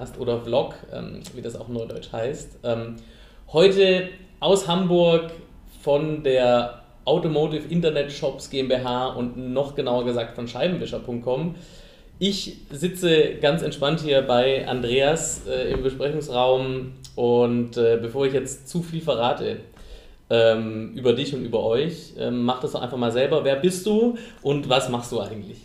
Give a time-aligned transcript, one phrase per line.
[0.00, 2.58] Videopodcast oder Vlog, ähm, wie das auch neudeutsch heißt.
[2.64, 2.96] Ähm,
[3.52, 4.08] heute
[4.40, 5.32] aus Hamburg
[5.82, 11.54] von der Automotive Internet Shops GmbH und noch genauer gesagt von Scheibenwischer.com.
[12.18, 18.68] Ich sitze ganz entspannt hier bei Andreas äh, im Besprechungsraum und äh, bevor ich jetzt
[18.68, 19.58] zu viel verrate,
[20.28, 22.12] ähm, über dich und über euch.
[22.18, 23.42] Ähm, mach das doch einfach mal selber.
[23.44, 25.58] Wer bist du und was machst du eigentlich?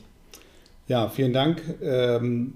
[0.88, 1.62] Ja, vielen Dank.
[1.82, 2.54] Ähm,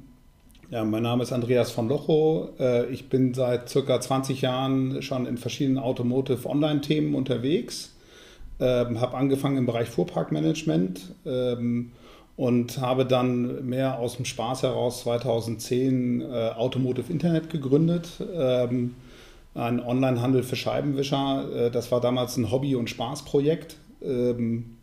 [0.71, 2.49] ja, mein Name ist Andreas von Locho.
[2.59, 7.95] Äh, ich bin seit circa 20 Jahren schon in verschiedenen Automotive Online-Themen unterwegs.
[8.59, 11.91] Ähm, habe angefangen im Bereich Fuhrparkmanagement ähm,
[12.35, 18.09] und habe dann mehr aus dem Spaß heraus 2010 äh, Automotive Internet gegründet.
[18.31, 18.95] Ähm,
[19.55, 21.47] ein Onlinehandel für Scheibenwischer.
[21.51, 23.77] Äh, das war damals ein Hobby- und Spaßprojekt.
[24.03, 24.75] Ähm,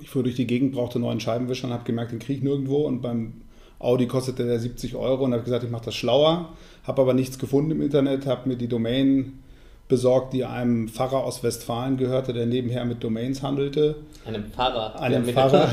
[0.00, 2.86] ich fuhr durch die Gegend, brauchte neuen Scheibenwischer und habe gemerkt, den kriege ich nirgendwo.
[2.86, 3.32] Und beim
[3.78, 6.50] Audi kostete der 70 Euro und habe gesagt, ich mache das schlauer.
[6.84, 9.42] Habe aber nichts gefunden im Internet, habe mir die Domain
[9.88, 13.96] besorgt, die einem Pfarrer aus Westfalen gehörte, der nebenher mit Domains handelte.
[14.24, 15.00] Einem Pfarrer?
[15.00, 15.68] Einem Pfarrer.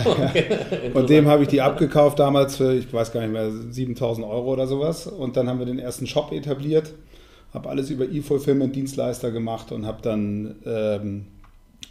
[0.93, 4.53] und dem habe ich die abgekauft damals für, ich weiß gar nicht mehr, 7000 Euro
[4.53, 5.07] oder sowas.
[5.07, 6.93] Und dann haben wir den ersten Shop etabliert
[7.53, 11.25] habe alles über E-Fulfillment-Dienstleister gemacht und habe dann ähm,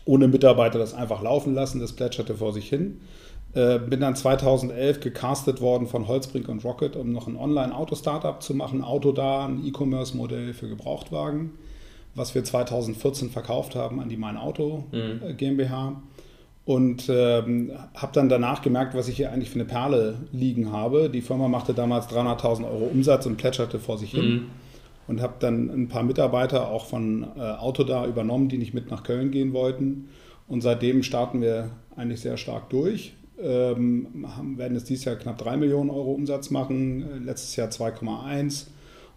[0.05, 1.81] ohne Mitarbeiter das einfach laufen lassen.
[1.81, 3.01] Das plätscherte vor sich hin.
[3.55, 8.55] Äh, bin dann 2011 gecastet worden von Holzbrink und Rocket, um noch ein Online-Auto-Startup zu
[8.55, 8.83] machen.
[8.83, 11.51] Autoda, ein E-Commerce-Modell für Gebrauchtwagen,
[12.15, 15.21] was wir 2014 verkauft haben an die Mein Auto mhm.
[15.23, 16.01] Äh, GmbH.
[16.65, 21.11] Und ähm, habe dann danach gemerkt, was ich hier eigentlich für eine Perle liegen habe.
[21.11, 24.31] Die Firma machte damals 300.000 Euro Umsatz und plätscherte vor sich hin.
[24.31, 24.47] Mhm
[25.09, 29.03] und habe dann ein paar Mitarbeiter auch von äh, Autoda übernommen, die nicht mit nach
[29.03, 30.09] Köln gehen wollten.
[30.49, 33.15] Und seitdem starten wir eigentlich sehr stark durch.
[33.41, 37.69] Ähm, haben, werden jetzt dieses Jahr knapp 3 Millionen Euro Umsatz machen, äh, letztes Jahr
[37.69, 38.67] 2,1.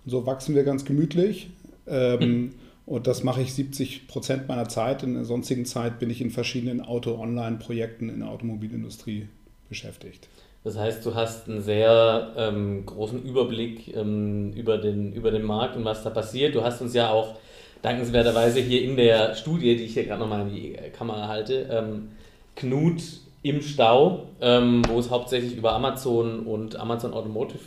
[0.05, 1.49] Und so wachsen wir ganz gemütlich.
[1.87, 2.51] Ähm, hm.
[2.85, 5.03] Und das mache ich 70 Prozent meiner Zeit.
[5.03, 9.27] In der sonstigen Zeit bin ich in verschiedenen Auto-Online-Projekten in der Automobilindustrie
[9.69, 10.27] beschäftigt.
[10.63, 15.75] Das heißt, du hast einen sehr ähm, großen Überblick ähm, über, den, über den Markt
[15.77, 16.55] und was da passiert.
[16.55, 17.35] Du hast uns ja auch
[17.81, 22.09] dankenswerterweise hier in der Studie, die ich hier gerade nochmal in die Kamera halte, ähm,
[22.55, 23.01] Knut
[23.45, 27.59] im Stau, ähm, wo es hauptsächlich über Amazon und Amazon Automotive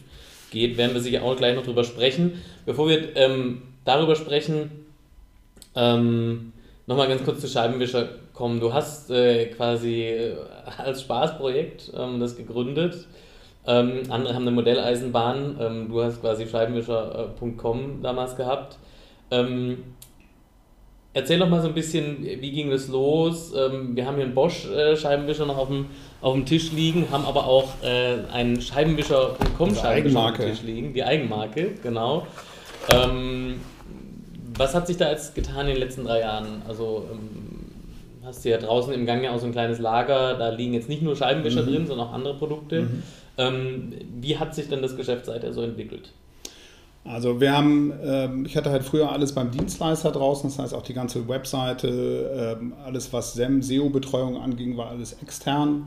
[0.50, 2.42] geht, werden wir sicher auch gleich noch drüber sprechen.
[2.66, 4.86] Bevor wir ähm, darüber sprechen,
[5.76, 6.52] ähm,
[6.88, 8.58] nochmal ganz kurz zu Scheibenwischer kommen.
[8.58, 10.36] Du hast äh, quasi äh,
[10.78, 13.06] als Spaßprojekt ähm, das gegründet.
[13.64, 15.58] Ähm, andere haben eine Modelleisenbahn.
[15.60, 18.78] Ähm, du hast quasi Scheibenwischer.com damals gehabt.
[21.14, 23.52] Ähm, erzähl doch mal so ein bisschen, wie ging das los?
[23.56, 25.86] Ähm, wir haben hier einen Bosch-Scheibenwischer noch auf dem,
[26.20, 30.94] auf dem Tisch liegen, haben aber auch äh, einen Scheibenwischer auf dem Tisch liegen.
[30.94, 32.26] Die Eigenmarke, genau.
[32.90, 33.60] Ähm,
[34.56, 36.62] was hat sich da jetzt getan in den letzten drei Jahren?
[36.66, 37.06] Also
[38.24, 40.88] hast du ja draußen im Gang ja auch so ein kleines Lager, da liegen jetzt
[40.88, 41.66] nicht nur Scheibenwischer mhm.
[41.66, 42.82] drin, sondern auch andere Produkte.
[42.82, 43.02] Mhm.
[43.38, 46.12] Ähm, wie hat sich denn das Geschäft seither so entwickelt?
[47.08, 50.82] Also wir haben, ähm, ich hatte halt früher alles beim Dienstleister draußen, das heißt auch
[50.82, 55.86] die ganze Webseite, ähm, alles was SEM, SEO-Betreuung anging, war alles extern.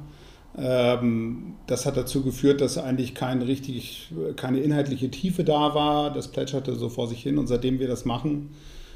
[0.57, 6.11] Ähm, das hat dazu geführt, dass eigentlich kein richtig, keine inhaltliche Tiefe da war.
[6.11, 8.49] Das plätscherte so vor sich hin und seitdem wir das machen,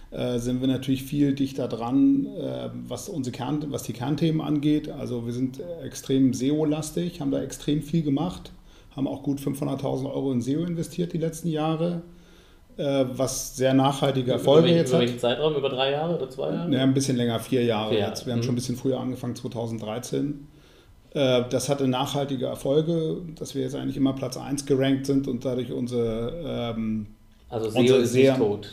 [0.10, 2.26] äh, sind wir natürlich viel dichter dran,
[2.88, 4.90] was, unsere Kern, was die Kernthemen angeht.
[4.90, 8.52] Also wir sind extrem SEO-lastig, haben da extrem viel gemacht,
[8.96, 12.02] haben auch gut 500.000 Euro in SEO investiert die letzten Jahre,
[12.78, 15.00] was sehr nachhaltige Erfolge über jetzt hat.
[15.00, 15.56] Über welchen Zeitraum?
[15.56, 16.74] Über drei Jahre oder zwei Jahre?
[16.74, 18.12] Ja, ein bisschen länger, vier Jahre, vier Jahre.
[18.12, 18.26] jetzt.
[18.26, 18.44] Wir haben mhm.
[18.44, 20.48] schon ein bisschen früher angefangen, 2013.
[21.14, 25.72] Das hatte nachhaltige Erfolge, dass wir jetzt eigentlich immer Platz 1 gerankt sind und dadurch
[25.72, 27.08] unsere ähm,
[27.50, 28.70] also SEO unsere ist sehr, nicht tot.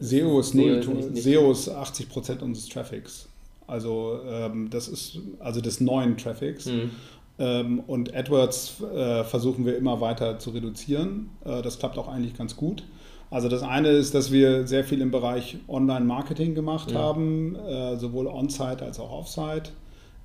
[0.00, 0.82] SEO ist, null,
[1.14, 3.28] SEO ist 80 Prozent unseres Traffics.
[3.66, 6.66] Also ähm, das ist also des neuen Traffics.
[6.66, 6.90] Mhm.
[7.38, 11.30] Ähm, und AdWords äh, versuchen wir immer weiter zu reduzieren.
[11.44, 12.84] Äh, das klappt auch eigentlich ganz gut.
[13.30, 16.98] Also das eine ist, dass wir sehr viel im Bereich Online-Marketing gemacht mhm.
[16.98, 19.70] haben, äh, sowohl on-site als auch off-site.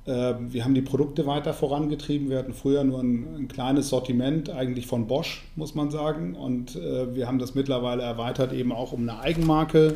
[0.10, 2.30] Ähm, wir haben die Produkte weiter vorangetrieben.
[2.30, 6.36] Wir hatten früher nur ein, ein, kleines Sortiment, eigentlich von Bosch, muss man sagen.
[6.36, 9.96] Und äh, wir haben das mittlerweile erweitert, eben auch um eine Eigenmarke,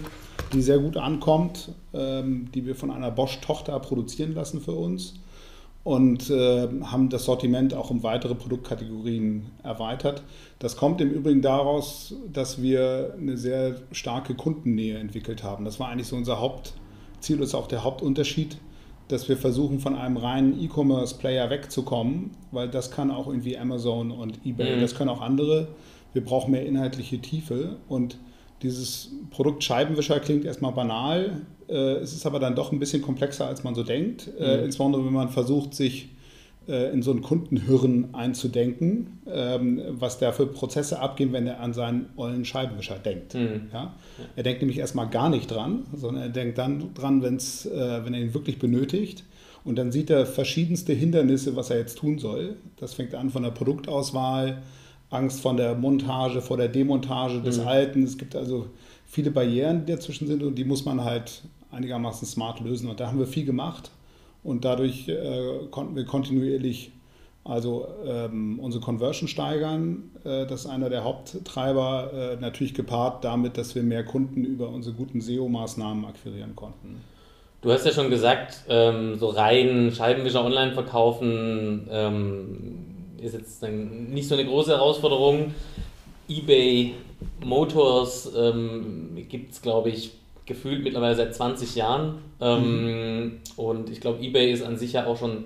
[0.53, 5.15] die sehr gut ankommt, ähm, die wir von einer Bosch-Tochter produzieren lassen für uns.
[5.83, 10.23] Und äh, haben das Sortiment auch um weitere Produktkategorien erweitert.
[10.59, 15.65] Das kommt im Übrigen daraus, dass wir eine sehr starke Kundennähe entwickelt haben.
[15.65, 18.57] Das war eigentlich so unser Hauptziel, das ist auch der Hauptunterschied
[19.07, 24.45] dass wir versuchen, von einem reinen E-Commerce-Player wegzukommen, weil das kann auch irgendwie Amazon und
[24.45, 24.81] eBay, mhm.
[24.81, 25.67] das können auch andere.
[26.13, 28.17] Wir brauchen mehr inhaltliche Tiefe und
[28.61, 31.41] dieses Produkt Scheibenwischer klingt erstmal banal,
[31.75, 34.29] es ist aber dann doch ein bisschen komplexer, als man so denkt.
[34.39, 34.63] Äh, mhm.
[34.65, 36.09] insbesondere wenn man versucht, sich
[36.67, 41.73] äh, in so ein Kundenhirn einzudenken, ähm, was da für Prozesse abgehen, wenn er an
[41.73, 43.33] seinen ollen Scheibenwischer denkt.
[43.33, 43.67] Mhm.
[43.73, 43.95] Ja?
[44.35, 48.13] Er denkt nämlich erstmal gar nicht dran, sondern er denkt dann dran, wenn's, äh, wenn
[48.13, 49.25] er ihn wirklich benötigt.
[49.65, 52.55] Und dann sieht er verschiedenste Hindernisse, was er jetzt tun soll.
[52.77, 54.61] Das fängt an von der Produktauswahl,
[55.09, 57.67] Angst vor der Montage, vor der Demontage des mhm.
[57.67, 58.03] Alten.
[58.03, 58.67] Es gibt also
[59.05, 61.43] viele Barrieren, die dazwischen sind und die muss man halt
[61.73, 62.89] einigermaßen smart lösen.
[62.89, 63.91] Und da haben wir viel gemacht
[64.43, 66.91] und dadurch äh, konnten wir kontinuierlich
[67.45, 70.11] also ähm, unsere Conversion steigern.
[70.23, 74.69] Äh, das ist einer der Haupttreiber, äh, natürlich gepaart damit, dass wir mehr Kunden über
[74.69, 77.01] unsere guten SEO-Maßnahmen akquirieren konnten.
[77.61, 82.85] Du hast ja schon gesagt, ähm, so rein Scheibenwischer online verkaufen ähm,
[83.21, 85.53] ist jetzt nicht so eine große Herausforderung.
[86.27, 86.93] eBay
[87.43, 90.11] Motors ähm, gibt es, glaube ich,
[90.45, 92.19] gefühlt mittlerweile seit 20 Jahren.
[92.41, 93.31] Ähm, mhm.
[93.55, 95.45] Und ich glaube, eBay ist an sich ja auch schon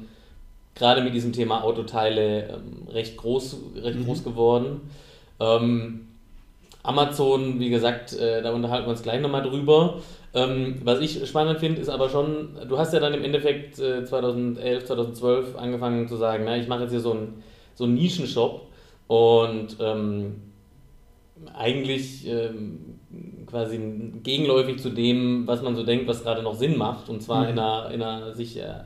[0.76, 4.06] gerade mit diesem Thema Autoteile ähm, recht, groß, recht mhm.
[4.06, 4.90] groß geworden.
[5.40, 6.08] Ähm,
[6.84, 10.02] Amazon, wie gesagt, äh, da unterhalten wir uns gleich nochmal drüber.
[10.34, 14.06] Ähm, was ich spannend finde, ist aber schon, du hast ja dann im Endeffekt äh,
[14.06, 17.44] 2011, 2012 angefangen zu sagen, na, ich mache jetzt hier so einen
[17.78, 18.68] so einen Nischenshop
[19.08, 20.42] und ähm,
[21.54, 23.00] eigentlich ähm,
[23.46, 23.80] quasi
[24.24, 27.50] gegenläufig zu dem, was man so denkt, was gerade noch Sinn macht, und zwar mhm.
[27.50, 28.82] in, einer, in einer sich äh,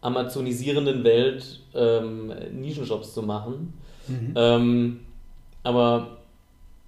[0.00, 3.74] amazonisierenden Welt ähm, Nischenshops zu machen.
[4.08, 4.32] Mhm.
[4.36, 5.00] Ähm,
[5.62, 6.18] aber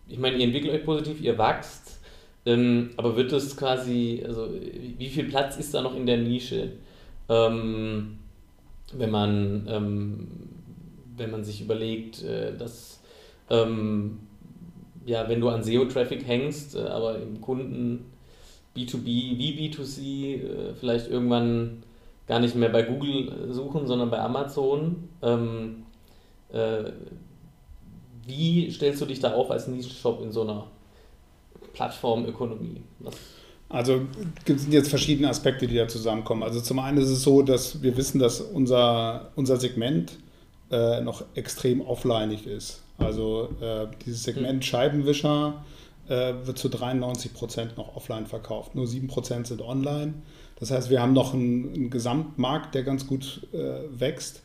[0.08, 2.00] ich meine, ihr entwickelt euch positiv, ihr wächst,
[2.44, 4.48] ähm, aber wird es quasi, also
[4.98, 6.72] wie viel Platz ist da noch in der Nische,
[7.28, 8.18] ähm,
[8.92, 10.28] wenn man ähm,
[11.16, 13.00] wenn man sich überlegt, äh, dass
[13.50, 14.20] ähm,
[15.06, 18.12] ja, wenn du an SEO-Traffic hängst, äh, aber im Kunden
[18.76, 21.82] B2B wie B2C äh, vielleicht irgendwann
[22.26, 25.08] gar nicht mehr bei Google äh, suchen, sondern bei Amazon.
[25.22, 25.84] Ähm,
[26.52, 26.90] äh,
[28.26, 30.66] wie stellst du dich da auf als Nischenshop in so einer
[31.72, 32.82] Plattformökonomie?
[33.68, 34.02] Also
[34.44, 36.42] es sind jetzt verschiedene Aspekte, die da zusammenkommen.
[36.42, 40.18] Also zum einen ist es so, dass wir wissen, dass unser, unser Segment
[40.70, 42.82] äh, noch extrem offlineig ist.
[42.98, 44.62] Also äh, dieses Segment hm.
[44.62, 45.64] Scheibenwischer
[46.08, 48.74] äh, wird zu 93 Prozent noch offline verkauft.
[48.74, 50.14] Nur 7 Prozent sind online.
[50.58, 54.42] Das heißt, wir haben noch einen, einen Gesamtmarkt, der ganz gut äh, wächst.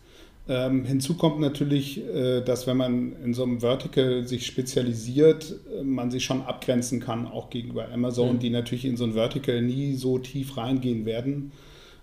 [0.50, 5.84] Ähm, hinzu kommt natürlich, äh, dass wenn man in so einem Vertical sich spezialisiert, äh,
[5.84, 8.40] man sich schon abgrenzen kann, auch gegenüber Amazon, mhm.
[8.40, 11.52] die natürlich in so ein Vertical nie so tief reingehen werden.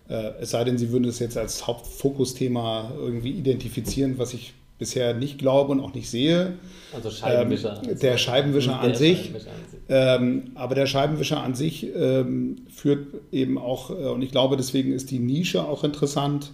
[0.09, 5.15] Äh, es sei denn, Sie würden es jetzt als Hauptfokusthema irgendwie identifizieren, was ich bisher
[5.15, 6.55] nicht glaube und auch nicht sehe.
[6.95, 7.83] Also Scheibenwischer.
[7.85, 9.19] Ähm, der Scheibenwischer an sich.
[9.19, 9.81] Scheibenwischer an sich.
[9.89, 14.93] Ähm, aber der Scheibenwischer an sich ähm, führt eben auch, äh, und ich glaube, deswegen
[14.93, 16.53] ist die Nische auch interessant.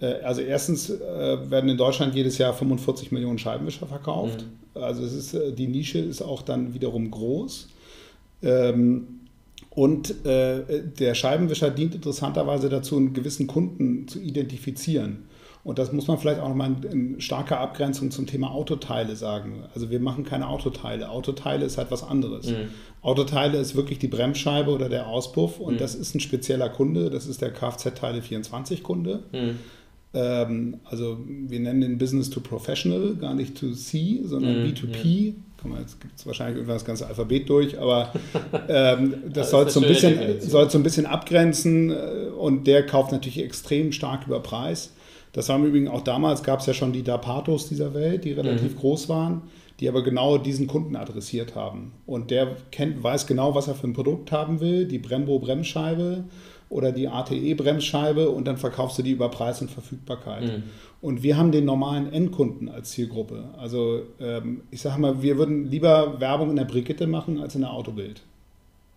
[0.00, 4.44] Äh, also erstens äh, werden in Deutschland jedes Jahr 45 Millionen Scheibenwischer verkauft.
[4.74, 4.82] Mhm.
[4.82, 7.68] Also es ist, äh, die Nische ist auch dann wiederum groß.
[8.42, 9.20] Ähm,
[9.70, 15.24] und äh, der Scheibenwischer dient interessanterweise dazu, einen gewissen Kunden zu identifizieren.
[15.64, 19.62] Und das muss man vielleicht auch nochmal in, in starker Abgrenzung zum Thema Autoteile sagen.
[19.74, 21.08] Also wir machen keine Autoteile.
[21.08, 22.48] Autoteile ist halt was anderes.
[22.48, 22.70] Mhm.
[23.00, 25.78] Autoteile ist wirklich die Bremsscheibe oder der Auspuff und mhm.
[25.78, 27.10] das ist ein spezieller Kunde.
[27.10, 29.22] Das ist der Kfz-Teile 24-Kunde.
[29.32, 29.58] Mhm.
[30.14, 34.72] Ähm, also wir nennen den Business to Professional, gar nicht to C, sondern mhm.
[34.72, 35.34] B2P
[35.80, 38.12] jetzt gibt es wahrscheinlich irgendwann das ganze Alphabet durch, aber
[38.68, 43.12] ähm, das, soll, so ein bisschen, soll so ein bisschen abgrenzen äh, und der kauft
[43.12, 44.92] natürlich extrem stark über Preis.
[45.32, 48.74] Das haben übrigens auch damals, gab es ja schon die Dapatos dieser Welt, die relativ
[48.74, 48.78] mhm.
[48.78, 49.42] groß waren,
[49.80, 51.92] die aber genau diesen Kunden adressiert haben.
[52.06, 56.24] Und der kennt, weiß genau, was er für ein Produkt haben will, die Brembo-Bremsscheibe
[56.68, 60.42] oder die ATE-Bremsscheibe und dann verkaufst du die über Preis und Verfügbarkeit.
[60.44, 60.62] Mhm.
[61.00, 63.50] Und wir haben den normalen Endkunden als Zielgruppe.
[63.58, 67.62] Also ähm, ich sage mal, wir würden lieber Werbung in der Brigitte machen als in
[67.62, 68.22] der Autobild.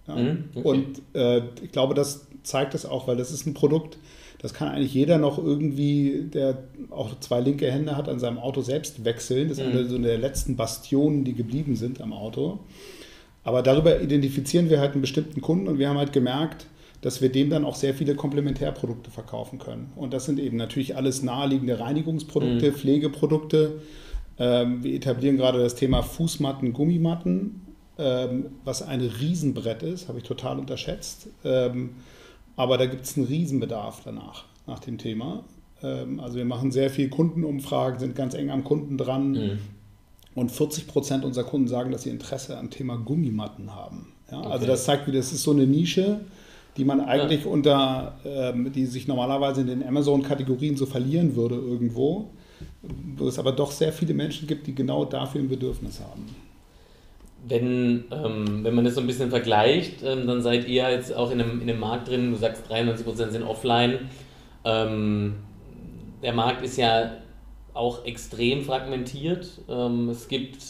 [0.08, 0.16] Ja?
[0.16, 0.68] Mhm, okay.
[0.68, 3.98] Und äh, ich glaube, das zeigt es auch, weil das ist ein Produkt,
[4.40, 6.58] das kann eigentlich jeder noch irgendwie, der
[6.90, 9.50] auch zwei linke Hände hat, an seinem Auto selbst wechseln.
[9.50, 9.72] Das ist mhm.
[9.72, 12.60] eine so eine der letzten Bastionen, die geblieben sind am Auto.
[13.44, 16.66] Aber darüber identifizieren wir halt einen bestimmten Kunden und wir haben halt gemerkt,
[17.02, 19.92] dass wir dem dann auch sehr viele Komplementärprodukte verkaufen können.
[19.96, 22.76] Und das sind eben natürlich alles naheliegende Reinigungsprodukte, mhm.
[22.76, 23.82] Pflegeprodukte.
[24.40, 27.62] Ähm, wir etablieren gerade das Thema Fußmatten, Gummimatten,
[27.98, 31.28] ähm, was ein Riesenbrett ist, habe ich total unterschätzt.
[31.44, 31.92] Ähm,
[32.56, 35.44] aber da gibt es einen Riesenbedarf danach, nach dem Thema.
[35.84, 39.32] Ähm, also wir machen sehr viel Kundenumfragen, sind ganz eng am Kunden dran.
[39.32, 39.60] Mhm.
[40.36, 44.12] Und 40 Prozent unserer Kunden sagen, dass sie Interesse am Thema Gummimatten haben.
[44.30, 44.54] Ja, also okay.
[44.54, 46.22] Also das zeigt wieder, das ist so eine Nische,
[46.76, 47.52] die man eigentlich ja.
[47.52, 52.32] unter, ähm, die sich normalerweise in den Amazon-Kategorien so verlieren würde irgendwo,
[53.18, 56.26] wo es aber doch sehr viele Menschen gibt, die genau dafür ein Bedürfnis haben.
[57.48, 61.32] Wenn, ähm, wenn man das so ein bisschen vergleicht, ähm, dann seid ihr jetzt auch
[61.32, 64.10] in einem, in einem Markt drin, du sagst 93% sind offline.
[64.64, 65.36] Ähm,
[66.24, 67.18] der Markt ist ja
[67.76, 69.48] auch extrem fragmentiert.
[69.70, 70.64] Ähm, es gibt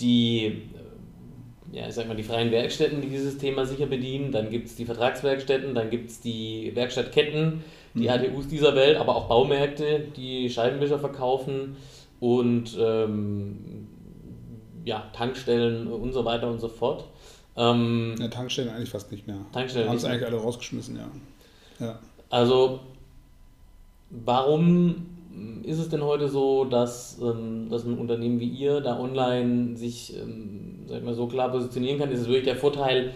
[0.00, 4.32] die, äh, ja, ich sag mal, die freien Werkstätten, die dieses Thema sicher bedienen.
[4.32, 7.62] Dann gibt es die Vertragswerkstätten, dann gibt es die Werkstattketten,
[7.94, 8.48] die ATUs mhm.
[8.48, 11.76] dieser Welt, aber auch Baumärkte, die Scheibenwischer verkaufen
[12.20, 13.88] und ähm,
[14.88, 17.04] ja, Tankstellen und so weiter und so fort.
[17.56, 19.36] Ähm, ja, Tankstellen eigentlich fast nicht mehr.
[19.52, 21.86] Tankstellen haben es eigentlich alle rausgeschmissen, ja.
[21.86, 21.98] ja.
[22.30, 22.80] Also,
[24.10, 25.06] warum
[25.62, 30.16] ist es denn heute so, dass, ähm, dass ein Unternehmen wie ihr da online sich
[30.16, 32.10] ähm, sag mal, so klar positionieren kann?
[32.10, 33.12] Ist es wirklich der Vorteil,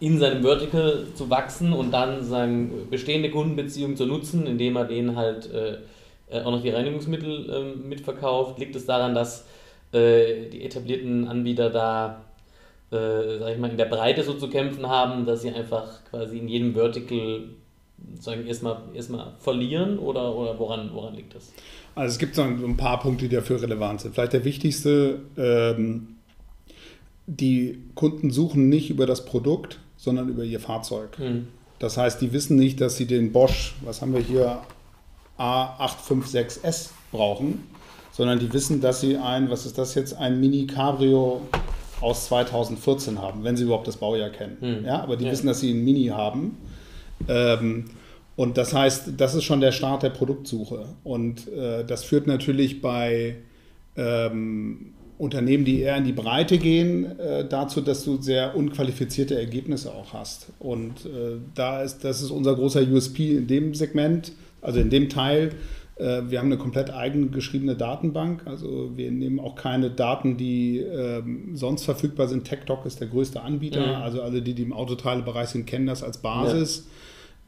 [0.00, 5.14] in seinem Vertical zu wachsen und dann sagen, bestehende Kundenbeziehungen zu nutzen, indem er denen
[5.14, 5.78] halt äh,
[6.28, 8.58] äh, auch noch die Reinigungsmittel äh, mitverkauft?
[8.58, 9.46] Liegt es daran, dass
[9.94, 12.24] äh, die etablierten Anbieter da,
[12.90, 16.38] äh, sag ich mal, in der Breite so zu kämpfen haben, dass sie einfach quasi
[16.38, 17.44] in jedem Vertical
[18.20, 21.52] sagen, erstmal, erstmal verlieren oder, oder woran, woran liegt das?
[21.94, 24.14] Also es gibt so ein paar Punkte, die dafür relevant sind.
[24.14, 26.16] Vielleicht der wichtigste, ähm,
[27.26, 31.18] die Kunden suchen nicht über das Produkt, sondern über ihr Fahrzeug.
[31.18, 31.48] Mhm.
[31.78, 34.60] Das heißt, die wissen nicht, dass sie den Bosch, was haben wir hier,
[35.38, 37.62] A856S brauchen,
[38.16, 41.42] sondern die wissen, dass sie ein, was ist das jetzt, ein Mini Cabrio
[42.00, 44.56] aus 2014 haben, wenn sie überhaupt das Baujahr kennen.
[44.60, 44.86] Mhm.
[44.86, 45.32] Ja, aber die ja.
[45.32, 46.56] wissen, dass sie ein Mini haben
[47.28, 47.84] ähm,
[48.36, 50.86] und das heißt, das ist schon der Start der Produktsuche.
[51.04, 53.36] Und äh, das führt natürlich bei
[53.96, 59.92] ähm, Unternehmen, die eher in die Breite gehen, äh, dazu, dass du sehr unqualifizierte Ergebnisse
[59.92, 60.48] auch hast.
[60.58, 65.08] Und äh, da ist, das ist unser großer USP in dem Segment, also in dem
[65.08, 65.50] Teil.
[65.96, 68.46] Äh, wir haben eine komplett eigen geschriebene Datenbank.
[68.46, 72.44] Also wir nehmen auch keine Daten, die ähm, sonst verfügbar sind.
[72.44, 73.86] TechDoc ist der größte Anbieter.
[73.86, 74.02] Mhm.
[74.02, 76.86] Also alle, die, die im Autoteilebereich sind, kennen das als Basis.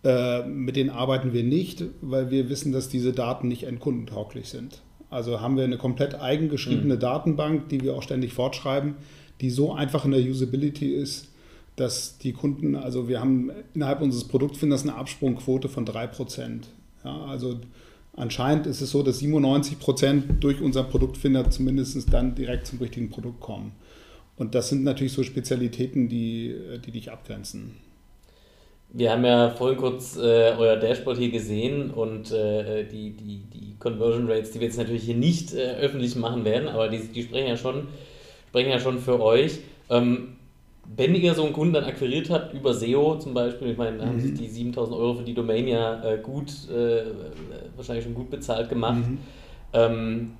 [0.05, 0.41] Ja.
[0.43, 4.83] Äh, mit denen arbeiten wir nicht, weil wir wissen, dass diese Daten nicht endkundentauglich sind.
[5.11, 7.00] Also haben wir eine komplett eigengeschriebene mhm.
[7.00, 8.95] Datenbank, die wir auch ständig fortschreiben,
[9.41, 11.29] die so einfach in der Usability ist,
[11.76, 16.62] dass die Kunden, also wir haben innerhalb unseres Produktfinders eine Absprungquote von 3%.
[17.05, 17.61] Ja, also
[18.16, 23.40] anscheinend ist es so, dass 97% durch unseren Produktfinder zumindest dann direkt zum richtigen Produkt
[23.40, 23.73] kommen.
[24.37, 26.54] Und das sind natürlich so Spezialitäten, die,
[26.85, 27.76] die dich abgrenzen.
[28.90, 33.75] Wir haben ja vorhin kurz äh, euer Dashboard hier gesehen und äh, die, die, die
[33.78, 37.23] Conversion Rates, die wir jetzt natürlich hier nicht äh, öffentlich machen werden, aber die, die
[37.23, 37.88] sprechen, ja schon,
[38.49, 39.58] sprechen ja schon für euch.
[39.90, 40.36] Ähm,
[40.95, 44.05] wenn ihr so einen Kunden dann akquiriert habt über SEO zum Beispiel, ich meine, da
[44.05, 44.09] mhm.
[44.11, 47.05] haben sich die 7000 Euro für die Domain ja äh, gut, äh,
[47.75, 49.07] wahrscheinlich schon gut bezahlt gemacht.
[49.09, 49.19] Mhm.
[49.73, 50.33] Ähm,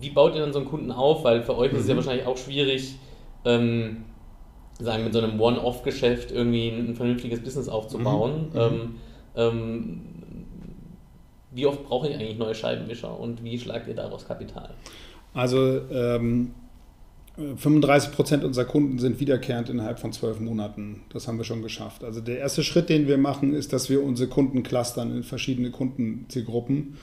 [0.00, 1.24] wie baut ihr dann so einen Kunden auf?
[1.24, 1.78] Weil für euch mhm.
[1.78, 1.98] ist es ja mhm.
[1.98, 2.96] wahrscheinlich auch schwierig,
[3.44, 4.04] ähm,
[4.80, 8.48] sagen, mit so einem One-Off-Geschäft irgendwie ein vernünftiges Business aufzubauen.
[8.52, 8.58] Mhm.
[8.58, 8.94] Ähm,
[9.36, 10.00] ähm,
[11.52, 14.70] wie oft brauche ich eigentlich neue Scheibenwischer und wie schlagt ihr daraus Kapital?
[15.34, 16.52] Also ähm,
[17.36, 21.02] 35 Prozent unserer Kunden sind wiederkehrend innerhalb von zwölf Monaten.
[21.12, 22.04] Das haben wir schon geschafft.
[22.04, 25.70] Also der erste Schritt, den wir machen, ist, dass wir unsere Kunden clustern in verschiedene
[25.70, 26.96] Kundenzielgruppen.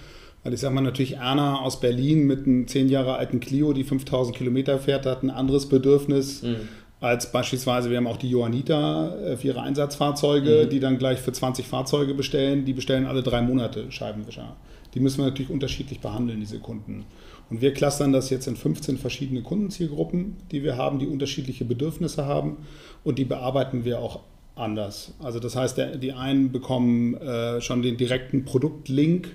[0.43, 3.83] Weil ich sage mal, natürlich Erna aus Berlin mit einem zehn Jahre alten Clio, die
[3.83, 6.43] 5000 Kilometer fährt, hat ein anderes Bedürfnis.
[6.43, 6.67] Mhm
[7.01, 10.70] als beispielsweise, wir haben auch die Johanniter äh, für ihre Einsatzfahrzeuge, mhm.
[10.70, 12.63] die dann gleich für 20 Fahrzeuge bestellen.
[12.63, 14.55] Die bestellen alle drei Monate Scheibenwischer.
[14.93, 17.05] Die müssen wir natürlich unterschiedlich behandeln, diese Kunden.
[17.50, 22.25] Und wir clustern das jetzt in 15 verschiedene Kundenzielgruppen, die wir haben, die unterschiedliche Bedürfnisse
[22.25, 22.58] haben
[23.03, 24.22] und die bearbeiten wir auch
[24.55, 25.13] anders.
[25.20, 29.29] Also das heißt, die einen bekommen äh, schon den direkten Produktlink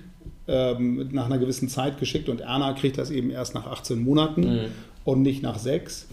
[0.47, 4.41] ähm, nach einer gewissen Zeit geschickt und Erna kriegt das eben erst nach 18 Monaten
[4.41, 4.65] mhm.
[5.03, 6.07] und nicht nach sechs.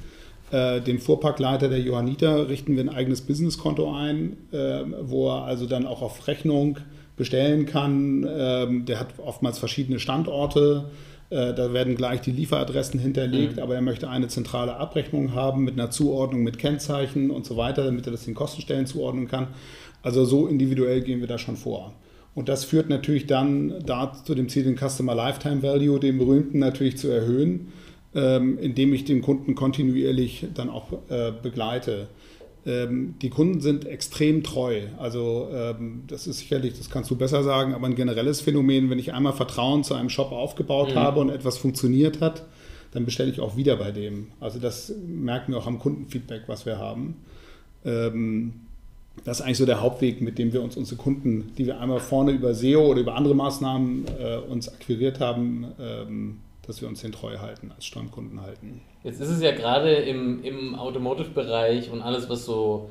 [0.54, 5.66] Äh, den Fuhrparkleiter der Johanniter richten wir ein eigenes Businesskonto ein, äh, wo er also
[5.66, 6.78] dann auch auf Rechnung
[7.16, 8.24] bestellen kann.
[8.30, 10.90] Ähm, der hat oftmals verschiedene Standorte.
[11.30, 13.62] Äh, da werden gleich die Lieferadressen hinterlegt, mhm.
[13.64, 17.84] aber er möchte eine zentrale Abrechnung haben mit einer Zuordnung mit Kennzeichen und so weiter,
[17.84, 19.48] damit er das den Kostenstellen zuordnen kann.
[20.02, 21.94] Also so individuell gehen wir da schon vor.
[22.36, 26.60] Und das führt natürlich dann da zu dem Ziel, den Customer Lifetime Value, den berühmten,
[26.60, 27.72] natürlich zu erhöhen
[28.14, 32.08] ähm, indem ich den Kunden kontinuierlich dann auch äh, begleite.
[32.66, 34.82] ähm, die Kunden sind extrem treu.
[34.98, 38.98] Also ähm, das ist sicherlich, das kannst du besser sagen, aber ein generelles Phänomen, wenn
[38.98, 40.98] ich einmal Vertrauen zu einem Shop aufgebaut mhm.
[40.98, 42.44] habe und etwas funktioniert hat,
[42.92, 44.28] dann bestelle ich auch wieder bei dem.
[44.40, 47.16] Also das merken wir auch am Kundenfeedback, was wir haben.
[47.84, 48.52] Ähm,
[49.24, 52.00] das ist eigentlich so der Hauptweg, mit dem wir uns unsere Kunden, die wir einmal
[52.00, 57.00] vorne über SEO oder über andere Maßnahmen äh, uns akquiriert haben, ähm, dass wir uns
[57.00, 58.80] den treu halten, als Stammkunden halten.
[59.02, 62.90] Jetzt ist es ja gerade im, im Automotive-Bereich und alles, was so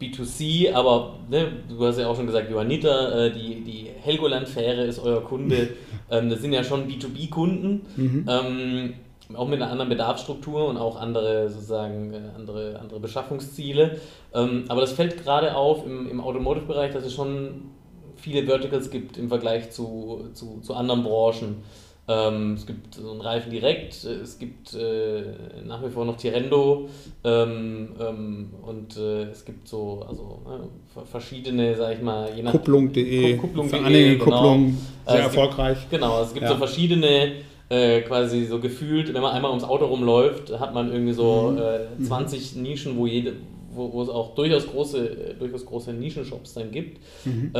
[0.00, 4.98] B2C, aber ne, du hast ja auch schon gesagt, Johanniter, äh, die, die Helgoland-Fähre ist
[4.98, 5.70] euer Kunde.
[6.10, 7.86] ähm, das sind ja schon B2B-Kunden.
[7.96, 8.26] Mhm.
[8.28, 8.94] Ähm,
[9.34, 13.98] auch mit einer anderen Bedarfsstruktur und auch andere sozusagen äh, andere, andere Beschaffungsziele.
[14.34, 17.70] Ähm, aber das fällt gerade auf im, im Automotive-Bereich, dass es schon
[18.16, 21.62] viele Verticals gibt im Vergleich zu, zu, zu anderen Branchen.
[22.08, 25.24] Ähm, es gibt so einen Reifen direkt, es gibt äh,
[25.66, 26.88] nach wie vor noch Tirendo
[27.24, 32.52] ähm, ähm, und äh, es gibt so also äh, verschiedene, sag ich mal, je nach
[32.52, 34.24] Kupplung.de, Kupplung genau.
[34.24, 35.78] Kupplung, sehr also erfolgreich.
[35.80, 36.52] Gibt, genau, es gibt ja.
[36.52, 37.32] so verschiedene
[37.68, 42.02] äh, quasi so gefühlt, wenn man einmal ums Auto rumläuft, hat man irgendwie so mhm.
[42.02, 42.62] äh, 20 mhm.
[42.62, 43.32] Nischen, wo jede,
[43.74, 47.00] wo, wo es auch durchaus große, äh, durchaus große Nischenshops dann gibt.
[47.24, 47.50] Mhm.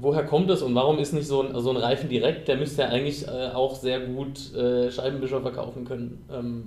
[0.00, 2.48] Woher kommt das und warum ist nicht so ein, so ein Reifen direkt?
[2.48, 6.24] Der müsste ja eigentlich äh, auch sehr gut äh, Scheibenwischer verkaufen können.
[6.32, 6.64] Ähm,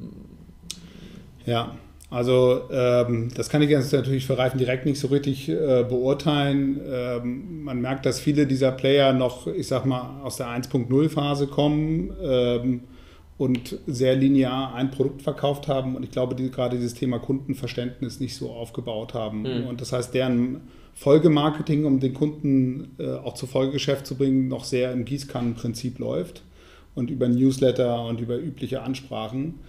[1.46, 1.76] ja,
[2.10, 6.80] also ähm, das kann ich jetzt natürlich für Reifen direkt nicht so richtig äh, beurteilen.
[6.90, 11.48] Ähm, man merkt, dass viele dieser Player noch, ich sag mal, aus der 1.0 Phase
[11.48, 12.82] kommen ähm,
[13.38, 18.22] und sehr linear ein Produkt verkauft haben und ich glaube, die gerade dieses Thema Kundenverständnis
[18.22, 19.42] nicht so aufgebaut haben.
[19.42, 19.68] Mhm.
[19.68, 20.62] Und das heißt, deren
[20.98, 26.42] Folgemarketing, um den Kunden äh, auch zu Folgegeschäft zu bringen, noch sehr im Gießkannenprinzip läuft
[26.96, 29.60] und über Newsletter und über übliche Ansprachen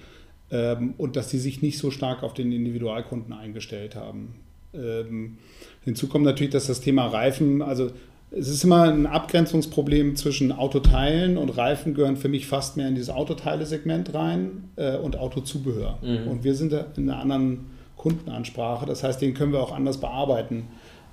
[0.51, 4.37] ähm, und dass sie sich nicht so stark auf den Individualkunden eingestellt haben.
[4.73, 5.37] Ähm,
[5.85, 7.91] hinzu kommt natürlich, dass das Thema Reifen, also
[8.31, 12.95] es ist immer ein Abgrenzungsproblem zwischen Autoteilen und Reifen gehören für mich fast mehr in
[12.95, 15.99] dieses Autoteile-Segment rein äh, und Autozubehör.
[16.01, 16.29] Mhm.
[16.29, 20.69] Und wir sind in einer anderen Kundenansprache, das heißt, den können wir auch anders bearbeiten.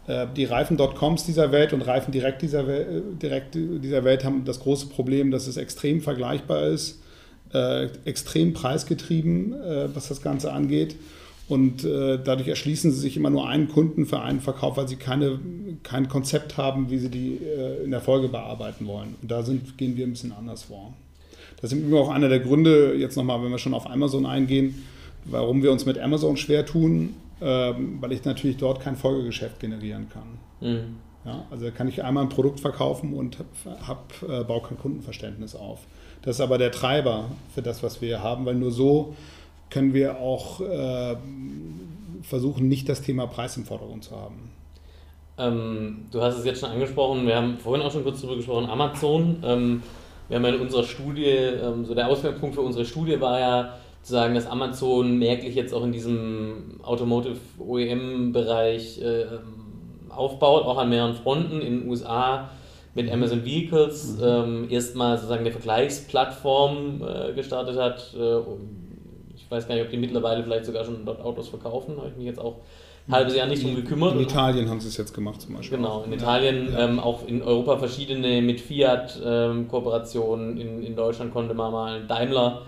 [0.08, 4.46] Äh, die Reifen.coms dieser Welt und Reifen direkt dieser, Welt, äh, direkt dieser Welt haben
[4.46, 7.00] das große Problem, dass es extrem vergleichbar ist
[7.54, 10.96] äh, extrem preisgetrieben, äh, was das Ganze angeht.
[11.48, 14.96] Und äh, dadurch erschließen sie sich immer nur einen Kunden für einen Verkauf, weil sie
[14.96, 15.40] keine,
[15.84, 19.16] kein Konzept haben, wie sie die äh, in der Folge bearbeiten wollen.
[19.22, 20.94] Und da sind, gehen wir ein bisschen anders vor.
[21.62, 24.84] Das ist auch einer der Gründe, jetzt nochmal, wenn wir schon auf Amazon eingehen,
[25.26, 30.10] warum wir uns mit Amazon schwer tun, ähm, weil ich natürlich dort kein Folgegeschäft generieren
[30.10, 30.38] kann.
[30.62, 30.96] Mhm.
[31.26, 33.38] Ja, also kann ich einmal ein Produkt verkaufen und
[33.88, 35.80] hab, äh, baue kein Kundenverständnis auf.
[36.22, 39.16] Das ist aber der Treiber für das, was wir haben, weil nur so
[39.70, 41.16] können wir auch äh,
[42.22, 44.52] versuchen, nicht das Thema Preis im Vordergrund zu haben.
[45.38, 48.70] Ähm, du hast es jetzt schon angesprochen, wir haben vorhin auch schon kurz darüber gesprochen,
[48.70, 49.38] Amazon.
[49.44, 49.84] Ähm,
[50.28, 54.36] wir haben in unserer Studie, ähm, so der Ausgangspunkt für unsere Studie war ja sagen,
[54.36, 59.26] dass Amazon merklich jetzt auch in diesem Automotive OEM-Bereich äh,
[60.10, 62.50] aufbaut, auch an mehreren Fronten in den USA
[62.94, 64.24] mit Amazon Vehicles mhm.
[64.24, 68.14] ähm, erstmal sozusagen eine Vergleichsplattform äh, gestartet hat.
[68.18, 68.40] Äh,
[69.36, 71.98] ich weiß gar nicht, ob die mittlerweile vielleicht sogar schon dort Autos verkaufen.
[71.98, 72.56] Habe ich mich jetzt auch
[73.08, 74.14] ein halbes Jahr nicht drum gekümmert.
[74.14, 75.78] In Italien haben sie es jetzt gemacht zum Beispiel.
[75.78, 76.86] Genau, in Italien, ja.
[76.86, 80.58] ähm, auch in Europa verschiedene mit Fiat ähm, Kooperationen.
[80.58, 82.64] In, in Deutschland konnte man mal Daimler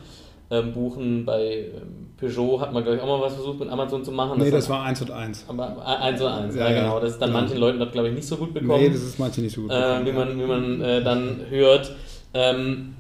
[0.49, 1.25] ähm, buchen.
[1.25, 4.39] Bei ähm, Peugeot hat man, glaube ich, auch mal was versucht mit Amazon zu machen.
[4.39, 5.45] Nee, das, das war 1 und 1.
[5.47, 6.99] Aber 1 und 1, ja, ja genau.
[6.99, 7.41] Das ist dann genau.
[7.41, 8.81] manchen Leuten dort, glaube ich, nicht so gut bekommen.
[8.81, 10.07] Nee, das ist manchen nicht so gut bekommen.
[10.07, 11.95] Äh, wie man, wie man äh, dann hört.
[12.33, 12.95] Ähm,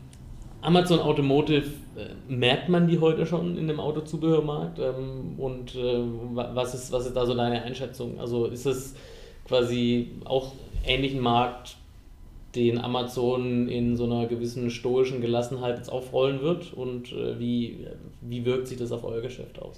[0.61, 4.79] Amazon Automotive, äh, merkt man die heute schon in dem Autozubehörmarkt?
[4.79, 5.99] Ähm, und äh,
[6.33, 8.19] was, ist, was ist da so deine Einschätzung?
[8.19, 8.95] Also ist es
[9.47, 10.53] quasi auch
[10.85, 11.77] ähnlichen Markt
[12.57, 17.85] den Amazon in so einer gewissen stoischen Gelassenheit jetzt aufrollen wird und äh, wie,
[18.21, 19.77] wie wirkt sich das auf euer Geschäft aus?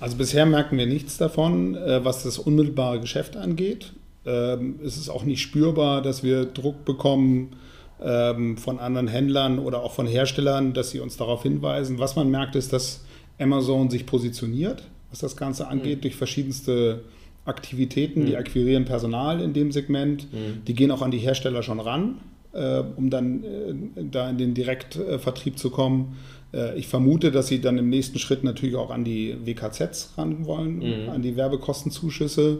[0.00, 3.92] Also bisher merken wir nichts davon, äh, was das unmittelbare Geschäft angeht.
[4.26, 7.56] Ähm, es ist auch nicht spürbar, dass wir Druck bekommen
[8.02, 11.98] ähm, von anderen Händlern oder auch von Herstellern, dass sie uns darauf hinweisen.
[11.98, 13.04] Was man merkt, ist, dass
[13.38, 16.02] Amazon sich positioniert, was das Ganze angeht, mhm.
[16.02, 17.04] durch verschiedenste
[17.46, 18.26] Aktivitäten, mhm.
[18.26, 20.64] die akquirieren Personal in dem Segment, mhm.
[20.66, 22.18] die gehen auch an die Hersteller schon ran,
[22.52, 26.16] äh, um dann äh, da in den Direktvertrieb zu kommen.
[26.52, 30.46] Äh, ich vermute, dass sie dann im nächsten Schritt natürlich auch an die WKZs ran
[30.46, 31.08] wollen, mhm.
[31.08, 32.58] an die Werbekostenzuschüsse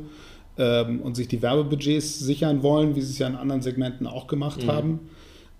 [0.58, 4.26] ähm, und sich die Werbebudgets sichern wollen, wie sie es ja in anderen Segmenten auch
[4.26, 4.70] gemacht mhm.
[4.70, 5.00] haben.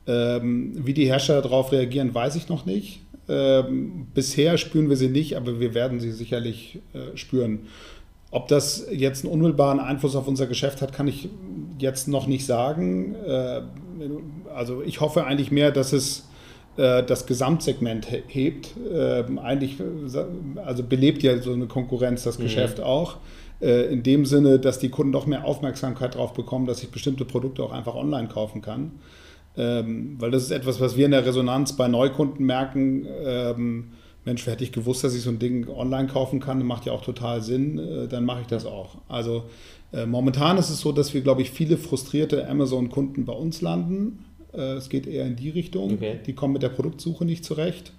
[0.07, 3.01] Ähm, wie die Hersteller darauf reagieren, weiß ich noch nicht.
[3.29, 7.61] Ähm, bisher spüren wir sie nicht, aber wir werden sie sicherlich äh, spüren.
[8.31, 11.29] Ob das jetzt einen unmittelbaren Einfluss auf unser Geschäft hat, kann ich
[11.79, 13.15] jetzt noch nicht sagen.
[13.15, 13.63] Äh,
[14.55, 16.27] also ich hoffe eigentlich mehr, dass es
[16.77, 18.75] äh, das Gesamtsegment hebt.
[18.93, 19.77] Ähm, eigentlich,
[20.65, 22.45] also belebt ja so eine Konkurrenz das mhm.
[22.45, 23.19] Geschäft auch.
[23.61, 27.25] Äh, in dem Sinne, dass die Kunden doch mehr Aufmerksamkeit darauf bekommen, dass ich bestimmte
[27.25, 28.93] Produkte auch einfach online kaufen kann.
[29.57, 33.07] Ähm, weil das ist etwas, was wir in der Resonanz bei Neukunden merken.
[34.27, 37.03] Mensch, hätte ich gewusst, dass ich so ein Ding online kaufen kann, macht ja auch
[37.03, 38.97] total Sinn, äh, dann mache ich das auch.
[39.09, 39.45] Also
[39.93, 44.25] äh, momentan ist es so, dass wir, glaube ich, viele frustrierte Amazon-Kunden bei uns landen.
[44.53, 45.95] Äh, es geht eher in die Richtung.
[45.95, 46.21] Okay.
[46.27, 47.93] Die kommen mit der Produktsuche nicht zurecht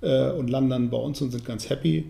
[0.00, 2.06] äh, und landen dann bei uns und sind ganz happy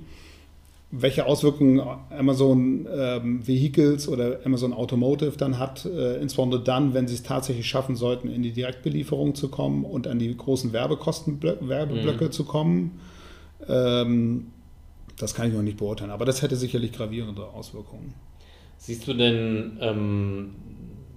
[0.92, 1.80] welche Auswirkungen
[2.10, 7.66] Amazon ähm, Vehicles oder Amazon Automotive dann hat, äh, insbesondere dann, wenn sie es tatsächlich
[7.66, 12.32] schaffen sollten, in die Direktbelieferung zu kommen und an die großen Werbekosten-Werbeblöcke mhm.
[12.32, 13.00] zu kommen.
[13.68, 14.46] Ähm,
[15.18, 18.14] das kann ich noch nicht beurteilen, aber das hätte sicherlich gravierende Auswirkungen.
[18.78, 20.54] Siehst du denn ähm,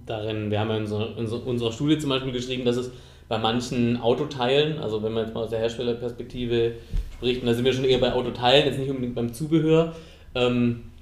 [0.06, 2.90] darin, wir haben ja in, so, in so, unserer Studie zum Beispiel geschrieben, dass es
[3.28, 6.74] bei manchen Autoteilen, also wenn man jetzt mal aus der Herstellerperspektive
[7.16, 9.94] spricht, und da sind wir schon eher bei Autoteilen, jetzt nicht unbedingt beim Zubehör,
[10.36, 10.95] ähm, äh,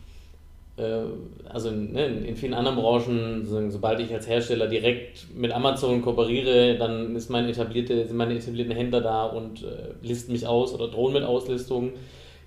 [0.77, 6.77] also ne, in vielen anderen Branchen, so, sobald ich als Hersteller direkt mit Amazon kooperiere,
[6.77, 10.89] dann ist mein etablierte, sind meine etablierten Händler da und äh, listen mich aus oder
[10.89, 11.93] drohen mit Auslistungen.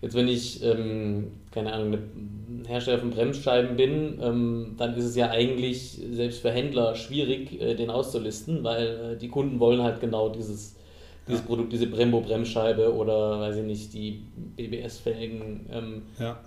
[0.02, 1.98] Jetzt, wenn ich, ähm, keine Ahnung,
[2.68, 7.76] Hersteller von Bremsscheiben bin, ähm, dann ist es ja eigentlich selbst für Händler schwierig, äh,
[7.76, 10.76] den auszulisten, weil äh, die Kunden wollen halt genau dieses,
[11.28, 11.48] dieses ja.
[11.48, 14.24] Produkt, diese Brembo-Bremsscheibe oder, weiß ich nicht, die
[14.56, 15.66] BBS-Felgen.
[15.72, 16.38] Ähm, ja.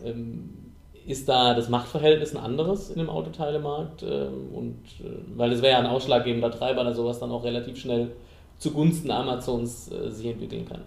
[1.10, 4.04] Ist da das Machtverhältnis ein anderes in dem Autoteilemarkt?
[4.04, 7.76] Ähm, und äh, weil es wäre ja ein ausschlaggebender Treiber, dass sowas dann auch relativ
[7.78, 8.12] schnell
[8.58, 10.82] zugunsten Amazons äh, sich entwickeln kann.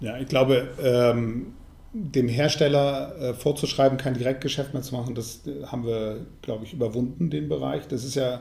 [0.00, 1.52] Ja, ich glaube, ähm,
[1.92, 6.72] dem Hersteller äh, vorzuschreiben, kein Direktgeschäft mehr zu machen, das äh, haben wir, glaube ich,
[6.72, 7.86] überwunden, den Bereich.
[7.86, 8.40] Das ist ja,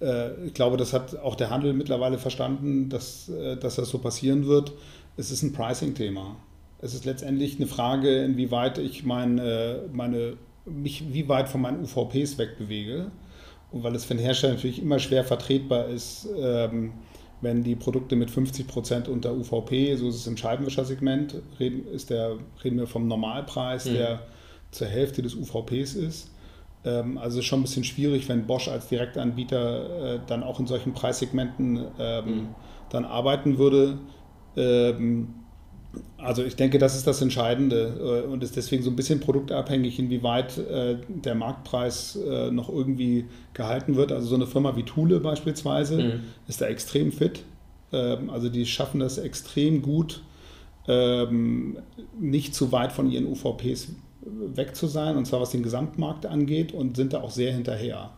[0.00, 3.98] äh, ich glaube, das hat auch der Handel mittlerweile verstanden, dass, äh, dass das so
[3.98, 4.72] passieren wird.
[5.16, 6.36] Es ist ein Pricing-Thema.
[6.82, 12.38] Es ist letztendlich eine Frage, inwieweit ich meine, meine, mich wie weit von meinen UVPs
[12.38, 13.10] wegbewege.
[13.70, 16.92] Und weil es für den Hersteller natürlich immer schwer vertretbar ist, ähm,
[17.40, 22.10] wenn die Produkte mit 50 Prozent unter UVP, so ist es im Scheibenwischersegment, reden, ist
[22.10, 23.94] der, reden wir vom Normalpreis, mhm.
[23.94, 24.22] der
[24.70, 26.30] zur Hälfte des UVPs ist.
[26.84, 30.92] Ähm, also schon ein bisschen schwierig, wenn Bosch als Direktanbieter äh, dann auch in solchen
[30.92, 32.48] Preissegmenten ähm, mhm.
[32.90, 33.98] dann arbeiten würde.
[34.56, 35.34] Ähm,
[36.18, 39.98] also ich denke, das ist das Entscheidende äh, und ist deswegen so ein bisschen produktabhängig,
[39.98, 44.12] inwieweit äh, der Marktpreis äh, noch irgendwie gehalten wird.
[44.12, 46.20] Also so eine Firma wie Thule beispielsweise mhm.
[46.46, 47.44] ist da extrem fit.
[47.92, 50.22] Ähm, also die schaffen das extrem gut,
[50.86, 51.78] ähm,
[52.18, 53.88] nicht zu weit von ihren UVPs
[54.22, 58.10] weg zu sein, und zwar was den Gesamtmarkt angeht und sind da auch sehr hinterher.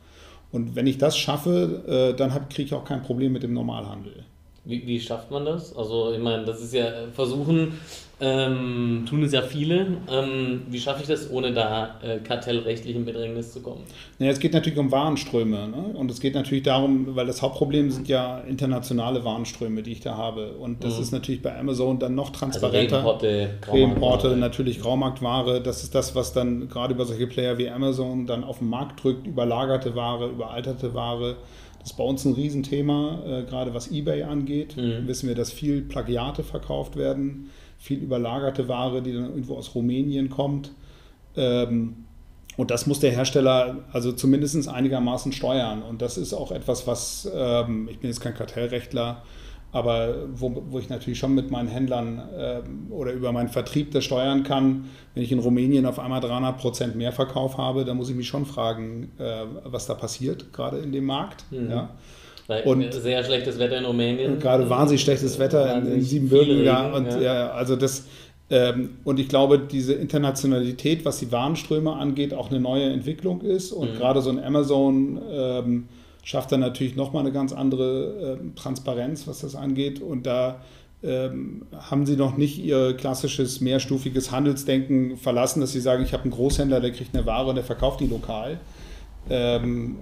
[0.50, 4.26] Und wenn ich das schaffe, dann kriege ich auch kein Problem mit dem Normalhandel.
[4.64, 5.76] Wie, wie schafft man das?
[5.76, 7.78] Also, ich meine, das ist ja Versuchen,
[8.24, 9.96] ähm, tun es ja viele.
[10.08, 13.82] Ähm, wie schaffe ich das, ohne da äh, kartellrechtlich in Bedrängnis zu kommen?
[14.20, 15.66] Naja, es geht natürlich um Warenströme.
[15.66, 15.94] Ne?
[15.94, 20.16] Und es geht natürlich darum, weil das Hauptproblem sind ja internationale Warenströme, die ich da
[20.16, 20.52] habe.
[20.52, 21.02] Und das mhm.
[21.02, 23.04] ist natürlich bei Amazon dann noch also transparenter.
[23.04, 23.26] Also
[23.72, 25.60] Reimporte, natürlich Graumarktware.
[25.60, 29.02] Das ist das, was dann gerade über solche Player wie Amazon dann auf den Markt
[29.02, 29.26] drückt.
[29.26, 31.38] Überlagerte Ware, überalterte Ware.
[31.82, 34.76] Das ist bei uns ein Riesenthema, äh, gerade was eBay angeht.
[34.76, 35.08] Mhm.
[35.08, 40.30] Wissen wir, dass viel Plagiate verkauft werden, viel überlagerte Ware, die dann irgendwo aus Rumänien
[40.30, 40.72] kommt.
[41.36, 42.04] Ähm,
[42.56, 45.82] und das muss der Hersteller also zumindest einigermaßen steuern.
[45.82, 49.22] Und das ist auch etwas, was, ähm, ich bin jetzt kein Kartellrechtler,
[49.72, 54.04] aber wo, wo ich natürlich schon mit meinen Händlern äh, oder über meinen Vertrieb das
[54.04, 58.10] steuern kann, wenn ich in Rumänien auf einmal 300 Prozent mehr Verkauf habe, dann muss
[58.10, 61.46] ich mich schon fragen, äh, was da passiert, gerade in dem Markt.
[61.50, 61.70] Mhm.
[61.70, 61.90] Ja.
[62.64, 64.38] Und sehr schlechtes Wetter in Rumänien.
[64.38, 66.64] Gerade wahnsinnig schlechtes Wetter in, in Siebenbürgen.
[66.64, 67.20] Ja, und, ja.
[67.20, 67.50] ja.
[67.52, 68.04] also das,
[68.50, 73.72] ähm, und ich glaube, diese Internationalität, was die Warenströme angeht, auch eine neue Entwicklung ist.
[73.72, 73.96] Und mhm.
[73.96, 75.88] gerade so ein Amazon ähm,
[76.22, 80.00] schafft dann natürlich nochmal eine ganz andere äh, Transparenz, was das angeht.
[80.00, 80.60] Und da
[81.02, 86.24] ähm, haben sie noch nicht ihr klassisches mehrstufiges Handelsdenken verlassen, dass sie sagen, ich habe
[86.24, 88.60] einen Großhändler, der kriegt eine Ware und der verkauft die lokal.
[89.30, 89.96] Ähm,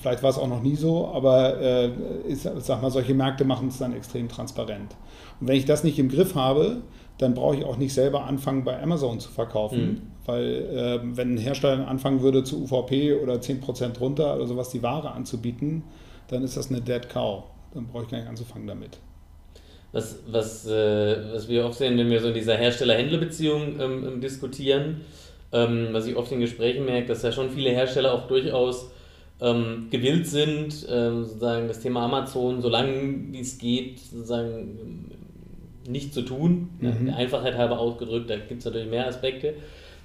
[0.00, 1.90] vielleicht war es auch noch nie so, aber äh,
[2.26, 4.96] ich sag mal, solche Märkte machen es dann extrem transparent.
[5.40, 6.82] Und wenn ich das nicht im Griff habe,
[7.18, 9.80] dann brauche ich auch nicht selber anfangen, bei Amazon zu verkaufen.
[9.80, 10.02] Mhm.
[10.24, 14.82] Weil äh, wenn ein Hersteller anfangen würde, zu UVP oder 10% runter oder sowas die
[14.82, 15.82] Ware anzubieten,
[16.28, 17.44] dann ist das eine Dead Cow.
[17.74, 18.98] Dann brauche ich gar nicht anzufangen damit.
[19.92, 24.20] was, was, äh, was wir oft sehen, wenn wir so in dieser Hersteller-Händler-Beziehung ähm, ähm,
[24.20, 25.00] diskutieren,
[25.52, 28.90] ähm, was ich oft in Gesprächen merke, dass ja schon viele Hersteller auch durchaus
[29.40, 35.10] ähm, gewillt sind, ähm, sozusagen das Thema Amazon, solange wie es geht, sozusagen
[35.88, 36.70] nicht zu tun.
[36.80, 37.06] Mhm.
[37.06, 39.54] Der Einfachheit halber ausgedrückt, da gibt es natürlich mehr Aspekte.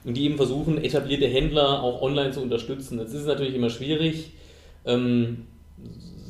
[0.06, 2.97] Und die eben versuchen, etablierte Händler auch online zu unterstützen.
[2.97, 4.32] Das ist natürlich immer schwierig.
[4.86, 5.47] Ähm,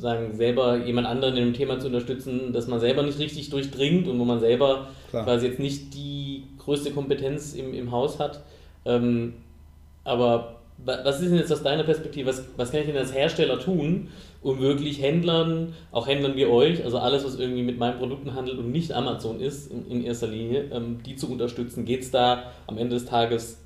[0.04, 4.06] sagen, selber jemand anderen in dem Thema zu unterstützen, dass man selber nicht richtig durchdringt
[4.06, 5.24] und wo man selber Klar.
[5.24, 8.42] quasi jetzt nicht die größte Kompetenz im, im Haus hat.
[8.84, 9.34] Ähm,
[10.04, 13.60] aber was ist denn jetzt aus deiner Perspektive, was, was kann ich denn als Hersteller
[13.60, 14.08] tun,
[14.42, 18.58] um wirklich Händlern, auch Händlern wie euch, also alles, was irgendwie mit meinen Produkten handelt
[18.58, 21.84] und nicht Amazon ist in, in erster Linie, ähm, die zu unterstützen?
[21.84, 23.58] Geht es da am Ende des Tages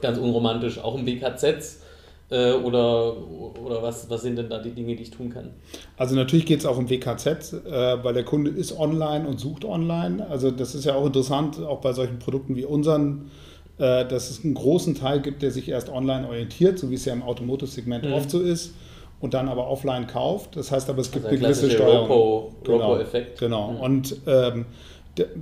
[0.00, 1.82] ganz unromantisch auch um WKZs?
[2.28, 3.16] Äh, oder
[3.62, 5.50] oder was, was sind denn da die Dinge, die ich tun kann?
[5.96, 9.64] Also natürlich geht es auch um WKZ, äh, weil der Kunde ist online und sucht
[9.64, 10.26] online.
[10.28, 13.30] Also das ist ja auch interessant, auch bei solchen Produkten wie unseren,
[13.78, 17.12] dass es einen großen Teil gibt, der sich erst online orientiert, so wie es ja
[17.12, 18.12] im Automotive-Segment mhm.
[18.14, 18.72] oft so ist
[19.20, 20.56] und dann aber offline kauft.
[20.56, 22.54] Das heißt aber, es gibt also eine gewisse Steuerung.
[22.64, 23.72] Genau, effekt Genau.
[23.72, 23.80] Mhm.
[23.80, 24.66] Und ähm,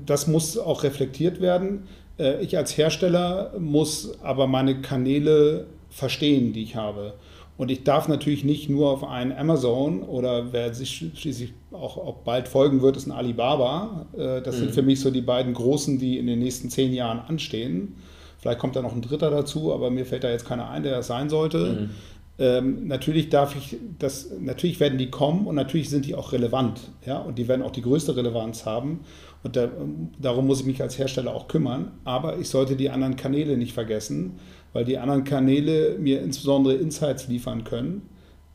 [0.07, 1.88] das muss auch reflektiert werden.
[2.18, 7.14] Äh, ich als Hersteller muss aber meine Kanäle verstehen, die ich habe.
[7.57, 12.16] Und ich darf natürlich nicht nur auf einen Amazon oder wer sich schließlich auch, auch
[12.25, 14.07] bald folgen wird, ist ein Alibaba.
[14.12, 14.61] Äh, das mhm.
[14.61, 17.97] sind für mich so die beiden großen, die in den nächsten zehn Jahren anstehen.
[18.44, 20.96] Vielleicht kommt da noch ein dritter dazu, aber mir fällt da jetzt keiner ein, der
[20.96, 21.59] das sein sollte.
[21.59, 21.90] Mhm.
[22.37, 26.80] Ähm, natürlich darf ich das, natürlich werden die kommen und natürlich sind die auch relevant,
[27.07, 29.00] ja, und die werden auch die größte Relevanz haben.
[29.44, 29.68] Und da,
[30.18, 31.92] darum muss ich mich als Hersteller auch kümmern.
[32.04, 34.38] Aber ich sollte die anderen Kanäle nicht vergessen
[34.74, 38.02] weil die anderen Kanäle mir insbesondere Insights liefern können,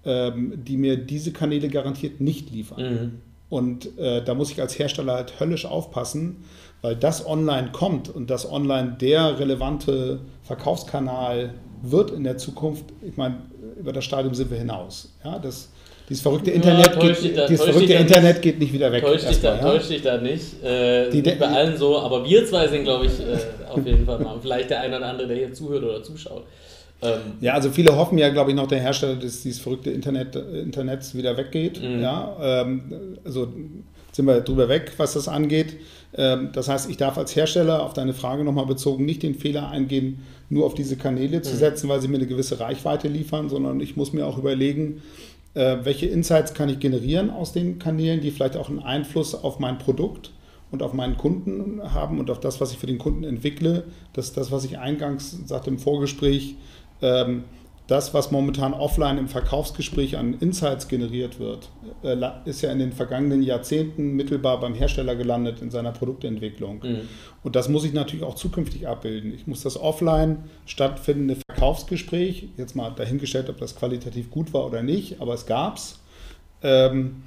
[0.06, 2.82] ähm, die mir diese Kanäle garantiert nicht liefern.
[2.82, 3.12] Mhm.
[3.50, 6.46] Und äh, da muss ich als Hersteller halt höllisch aufpassen,
[6.82, 12.86] weil das online kommt und das online der relevante Verkaufskanal wird in der Zukunft.
[13.02, 13.38] Ich meine,
[13.78, 15.12] über das Stadium sind wir hinaus.
[15.24, 15.70] Ja, das,
[16.08, 19.04] dieses verrückte Internet, ja, geht, da, dieses verrückte Internet nicht, geht nicht wieder weg.
[19.04, 19.62] Täusch dich, da, ja?
[19.62, 20.64] täusch dich da nicht.
[20.64, 23.38] Äh, die, nicht bei allen so, aber wir zwei sind, glaube ich, äh,
[23.70, 24.38] auf jeden Fall mal.
[24.42, 26.46] Vielleicht der eine oder andere, der hier zuhört oder zuschaut.
[27.02, 30.36] Ähm, ja, also viele hoffen ja, glaube ich, noch der Hersteller, dass dieses verrückte Internet,
[30.36, 31.82] Internets wieder weggeht.
[31.82, 32.02] Mhm.
[32.02, 33.48] Ja, ähm, also
[34.12, 35.78] sind wir drüber weg, was das angeht.
[36.14, 39.70] Ähm, das heißt, ich darf als Hersteller auf deine Frage nochmal bezogen nicht den Fehler
[39.70, 41.60] eingehen, nur auf diese Kanäle zu mhm.
[41.60, 45.02] setzen, weil sie mir eine gewisse Reichweite liefern, sondern ich muss mir auch überlegen,
[45.54, 49.60] äh, welche Insights kann ich generieren aus den Kanälen, die vielleicht auch einen Einfluss auf
[49.60, 50.32] mein Produkt
[50.72, 53.86] und auf meinen Kunden haben und auf das, was ich für den Kunden entwickle.
[54.14, 56.56] Das ist das, was ich eingangs sagte im Vorgespräch.
[57.02, 57.44] Ähm,
[57.90, 61.70] das, was momentan offline im Verkaufsgespräch an Insights generiert wird,
[62.04, 66.82] äh, ist ja in den vergangenen Jahrzehnten mittelbar beim Hersteller gelandet in seiner Produktentwicklung.
[66.84, 67.00] Mhm.
[67.42, 69.34] Und das muss ich natürlich auch zukünftig abbilden.
[69.34, 74.84] Ich muss das offline stattfindende Verkaufsgespräch, jetzt mal dahingestellt, ob das qualitativ gut war oder
[74.84, 76.00] nicht, aber es gab es.
[76.62, 77.24] Ähm,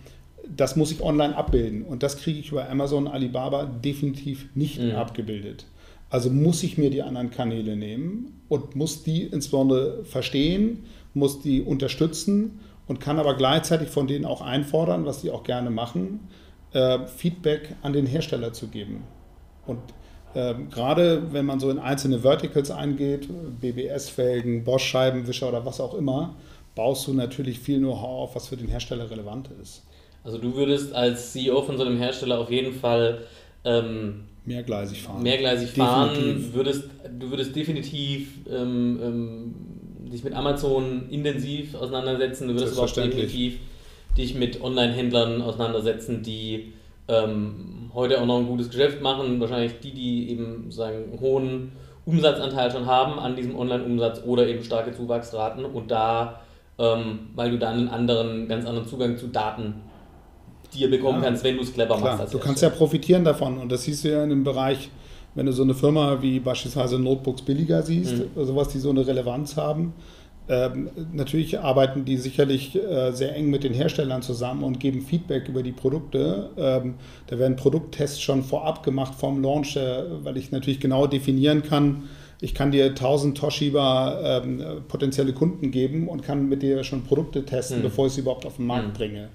[0.49, 1.83] das muss ich online abbilden.
[1.83, 4.93] Und das kriege ich über Amazon, Alibaba definitiv nicht mhm.
[4.93, 5.67] abgebildet.
[6.13, 11.63] Also muss ich mir die anderen Kanäle nehmen und muss die insbesondere verstehen, muss die
[11.63, 16.21] unterstützen und kann aber gleichzeitig von denen auch einfordern, was die auch gerne machen,
[16.75, 19.05] äh, Feedback an den Hersteller zu geben.
[19.67, 19.79] Und
[20.35, 23.31] äh, gerade wenn man so in einzelne Verticals eingeht,
[23.63, 26.35] BBS-Felgen, Bosch-Scheibenwischer oder was auch immer,
[26.75, 29.83] baust du natürlich viel Know-how auf, was für den Hersteller relevant ist.
[30.25, 33.25] Also du würdest als CEO von so einem Hersteller auf jeden Fall
[33.65, 35.23] ähm, mehrgleisig fahren.
[35.23, 36.51] Mehrgleisig fahren.
[36.53, 36.85] Würdest,
[37.19, 39.55] du würdest definitiv ähm, ähm,
[40.11, 42.49] dich mit Amazon intensiv auseinandersetzen.
[42.49, 43.59] Du würdest aber auch definitiv
[44.17, 46.73] dich mit Online-Händlern auseinandersetzen, die
[47.09, 49.41] ähm, heute auch noch ein gutes Geschäft machen.
[49.41, 51.73] Wahrscheinlich die, die eben sagen, einen hohen
[52.05, 56.41] Umsatzanteil schon haben an diesem Online-Umsatz oder eben starke Zuwachsraten und da,
[56.79, 59.75] ähm, weil du dann einen anderen, ganz anderen Zugang zu Daten
[60.75, 62.35] dir bekommen ja, kannst, wenn du es clever klar, machst.
[62.35, 64.91] Du kannst ja profitieren davon und das siehst du ja in dem Bereich,
[65.35, 68.45] wenn du so eine Firma wie beispielsweise Notebooks billiger siehst, mhm.
[68.45, 69.95] sowas, die so eine Relevanz haben.
[70.49, 75.49] Ähm, natürlich arbeiten die sicherlich äh, sehr eng mit den Herstellern zusammen und geben Feedback
[75.49, 76.51] über die Produkte.
[76.57, 76.95] Ähm,
[77.29, 82.09] da werden Produkttests schon vorab gemacht vom Launch, äh, weil ich natürlich genau definieren kann,
[82.43, 87.45] ich kann dir 1000 Toshiba ähm, potenzielle Kunden geben und kann mit dir schon Produkte
[87.45, 87.83] testen, mhm.
[87.85, 88.93] bevor ich sie überhaupt auf den Markt mhm.
[88.95, 89.29] bringe.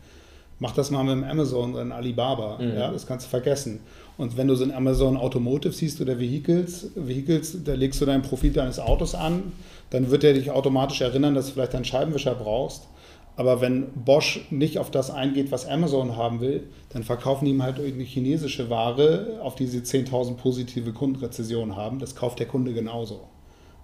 [0.59, 2.57] Mach das mal mit dem Amazon oder Alibaba.
[2.59, 2.75] Mhm.
[2.75, 3.81] Ja, das kannst du vergessen.
[4.17, 8.23] Und wenn du so ein Amazon Automotive siehst oder Vehicles, Vehicles, da legst du dein
[8.23, 9.51] Profil deines Autos an,
[9.91, 12.87] dann wird er dich automatisch erinnern, dass du vielleicht einen Scheibenwischer brauchst.
[13.35, 17.61] Aber wenn Bosch nicht auf das eingeht, was Amazon haben will, dann verkaufen die ihm
[17.61, 21.99] halt irgendeine chinesische Ware, auf die sie 10.000 positive Kundenrezessionen haben.
[21.99, 23.27] Das kauft der Kunde genauso.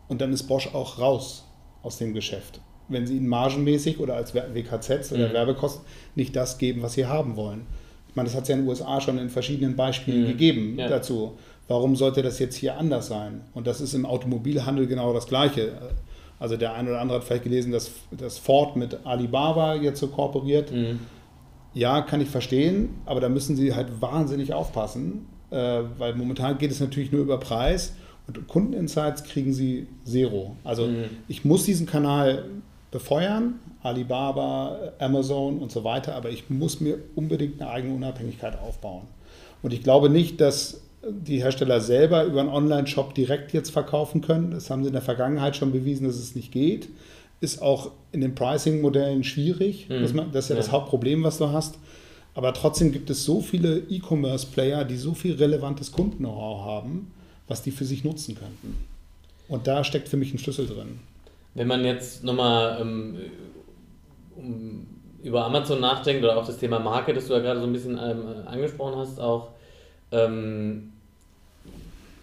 [0.08, 1.46] Und dann ist Bosch auch raus
[1.84, 2.62] aus dem Geschäft.
[2.90, 5.34] Wenn sie ihnen margenmäßig oder als WKZs oder mhm.
[5.34, 7.66] Werbekosten nicht das geben, was sie haben wollen.
[8.10, 10.28] Ich meine, das hat es ja in den USA schon in verschiedenen Beispielen mhm.
[10.28, 10.88] gegeben ja.
[10.88, 11.34] dazu.
[11.68, 13.42] Warum sollte das jetzt hier anders sein?
[13.54, 15.72] Und das ist im Automobilhandel genau das Gleiche.
[16.40, 20.08] Also der eine oder andere hat vielleicht gelesen, dass, dass Ford mit Alibaba jetzt so
[20.08, 20.72] kooperiert.
[20.72, 21.00] Mhm.
[21.74, 26.70] Ja, kann ich verstehen, aber da müssen sie halt wahnsinnig aufpassen, äh, weil momentan geht
[26.70, 27.96] es natürlich nur über Preis
[28.28, 30.56] und Kundeninsights kriegen sie zero.
[30.64, 31.06] Also mhm.
[31.28, 32.46] ich muss diesen Kanal
[32.94, 39.04] befeuern, Alibaba, Amazon und so weiter, aber ich muss mir unbedingt eine eigene Unabhängigkeit aufbauen.
[39.62, 44.52] Und ich glaube nicht, dass die Hersteller selber über einen Online-Shop direkt jetzt verkaufen können.
[44.52, 46.88] Das haben sie in der Vergangenheit schon bewiesen, dass es nicht geht.
[47.42, 49.90] Ist auch in den Pricing-Modellen schwierig.
[49.90, 50.32] Mhm.
[50.32, 51.76] Das ist ja, ja das Hauptproblem, was du hast.
[52.36, 57.12] Aber trotzdem gibt es so viele E-Commerce-Player, die so viel relevantes Kunden-Know-how haben,
[57.48, 58.78] was die für sich nutzen könnten.
[59.50, 61.00] Und da steckt für mich ein Schlüssel drin.
[61.56, 63.18] Wenn man jetzt nochmal ähm,
[64.36, 64.88] um,
[65.22, 67.98] über Amazon nachdenkt oder auch das Thema Marke, das du ja gerade so ein bisschen
[67.98, 69.50] ähm, angesprochen hast, auch
[70.12, 70.94] ähm,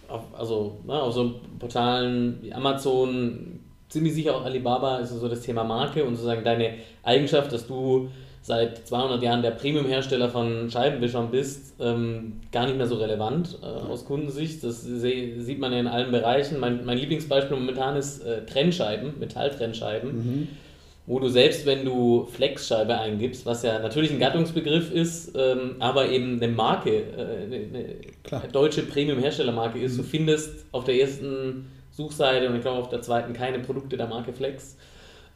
[0.08, 5.40] auf, also ne, auf so Portalen wie Amazon, ziemlich sicher auch Alibaba, ist so das
[5.40, 8.10] Thema Marke und sozusagen deine Eigenschaft, dass du
[8.42, 13.66] seit 200 Jahren der Premium-Hersteller von Scheibenwischern bist, ähm, gar nicht mehr so relevant äh,
[13.66, 14.64] aus Kundensicht.
[14.64, 16.58] Das sieht man ja in allen Bereichen.
[16.58, 20.12] Mein, mein Lieblingsbeispiel momentan ist äh, Trennscheiben, Metalltrennscheiben.
[20.12, 20.48] Mhm
[21.10, 26.08] wo du selbst, wenn du Flexscheibe eingibst, was ja natürlich ein Gattungsbegriff ist, ähm, aber
[26.08, 27.56] eben eine Marke, äh, eine,
[28.30, 29.96] eine deutsche Premium-Herstellermarke ist, mhm.
[29.96, 34.06] du findest auf der ersten Suchseite und ich glaube auf der zweiten keine Produkte der
[34.06, 34.76] Marke Flex.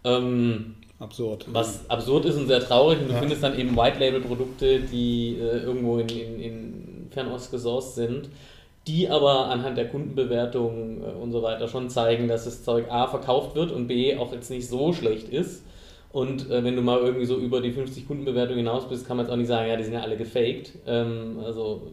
[0.05, 1.47] Ähm, absurd.
[1.53, 3.21] Was absurd ist und sehr traurig und du ja.
[3.21, 8.29] findest dann eben White-Label-Produkte, die äh, irgendwo in, in, in Fernost gesourced sind
[8.87, 13.07] die aber anhand der Kundenbewertung äh, und so weiter schon zeigen, dass das Zeug A
[13.07, 15.65] verkauft wird und B auch jetzt nicht so schlecht ist.
[16.13, 19.27] Und äh, wenn du mal irgendwie so über die 50 Kundenbewertungen hinaus bist, kann man
[19.27, 20.73] jetzt auch nicht sagen, ja, die sind ja alle gefaked.
[20.87, 21.91] Ähm, also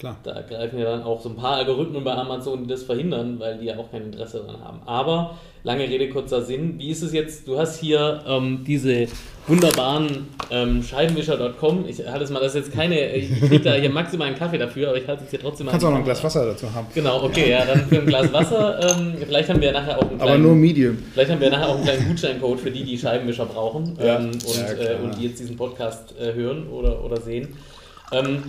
[0.00, 0.16] Klar.
[0.22, 3.58] da greifen ja dann auch so ein paar Algorithmen bei Amazon, die das verhindern, weil
[3.58, 4.80] die ja auch kein Interesse daran haben.
[4.86, 6.78] Aber lange Rede, kurzer Sinn.
[6.78, 7.46] Wie ist es jetzt?
[7.46, 9.08] Du hast hier ähm, diese
[9.46, 11.84] wunderbaren ähm, Scheibenwischer.com.
[11.86, 14.56] Ich halte es mal, das ist jetzt keine, ich kriege da hier maximal einen Kaffee
[14.56, 15.72] dafür, aber ich halte es hier trotzdem mal.
[15.72, 16.86] Kannst auch noch ein Glas Wasser dazu haben.
[16.94, 18.80] Genau, okay, ja, dann für ein Glas Wasser.
[18.98, 20.96] Ähm, vielleicht haben wir nachher auch einen kleinen, Aber nur Medium.
[21.12, 24.18] Vielleicht haben wir nachher auch einen kleinen Gutscheincode für die, die Scheibenwischer brauchen ja.
[24.18, 27.54] ähm, und, ja, äh, und die jetzt diesen Podcast äh, hören oder, oder sehen.
[28.12, 28.44] Ähm,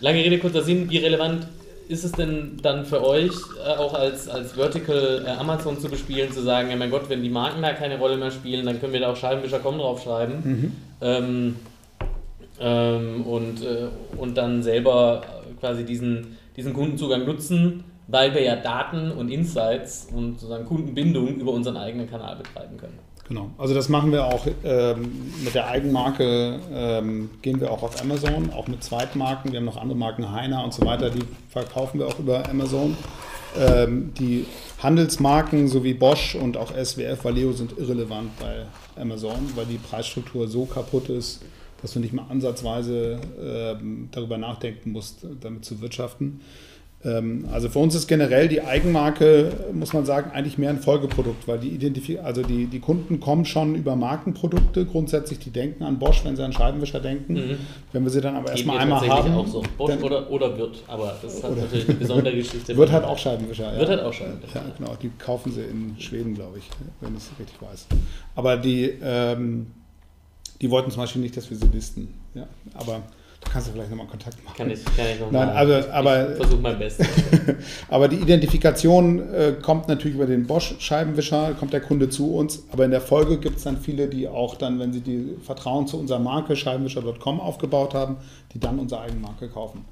[0.00, 1.46] lange Rede, kurzer Sinn, wie relevant
[1.88, 3.32] ist es denn dann für euch,
[3.64, 7.22] äh, auch als, als Vertical äh, Amazon zu bespielen, zu sagen, ja mein Gott, wenn
[7.22, 10.72] die Marken da keine Rolle mehr spielen, dann können wir da auch Scheibenwischer.com draufschreiben mhm.
[11.00, 11.56] ähm,
[12.60, 15.22] ähm, und, äh, und dann selber
[15.60, 21.52] quasi diesen, diesen Kundenzugang nutzen, weil wir ja Daten und Insights und sozusagen Kundenbindung über
[21.52, 22.98] unseren eigenen Kanal betreiben können.
[23.28, 28.00] Genau, also das machen wir auch ähm, mit der Eigenmarke, ähm, gehen wir auch auf
[28.00, 29.52] Amazon, auch mit Zweitmarken.
[29.52, 32.96] Wir haben noch andere Marken, Heiner und so weiter, die verkaufen wir auch über Amazon.
[33.58, 34.46] Ähm, die
[34.82, 38.64] Handelsmarken sowie Bosch und auch SWF, Valeo sind irrelevant bei
[39.00, 41.42] Amazon, weil die Preisstruktur so kaputt ist,
[41.82, 46.40] dass du nicht mal ansatzweise ähm, darüber nachdenken musst, damit zu wirtschaften.
[47.04, 51.46] Ähm, also für uns ist generell die Eigenmarke, muss man sagen, eigentlich mehr ein Folgeprodukt,
[51.46, 55.98] weil die Identif also die, die Kunden kommen schon über Markenprodukte grundsätzlich, die denken an
[56.00, 57.34] Bosch, wenn sie an Scheibenwischer denken.
[57.34, 57.58] Mhm.
[57.92, 59.32] Wenn wir sie dann aber erstmal einmal haben.
[59.34, 59.62] auch so.
[59.76, 62.76] Bosch oder, oder wird, aber das ist halt natürlich eine besondere Geschichte.
[62.76, 63.78] Wird halt auch Scheibenwischer, ja.
[63.78, 64.56] Wird halt auch Scheibenwischer.
[64.56, 66.68] Ja, genau, die kaufen sie in Schweden, glaube ich,
[67.00, 67.86] wenn ich es richtig weiß.
[68.34, 69.68] Aber die, ähm,
[70.60, 72.14] die wollten zum Beispiel nicht, dass wir sie listen.
[72.34, 73.02] Ja, aber
[73.52, 74.56] kannst du vielleicht nochmal Kontakt machen.
[74.56, 75.46] Kann ich, kann ich nochmal.
[75.46, 77.06] Nein, also, aber, ich versuche mein Bestes.
[77.88, 82.64] aber die Identifikation äh, kommt natürlich über den Bosch-Scheibenwischer, kommt der Kunde zu uns.
[82.72, 85.86] Aber in der Folge gibt es dann viele, die auch dann, wenn sie die Vertrauen
[85.86, 88.16] zu unserer Marke scheibenwischer.com aufgebaut haben,
[88.52, 89.84] die dann unsere eigene Marke kaufen.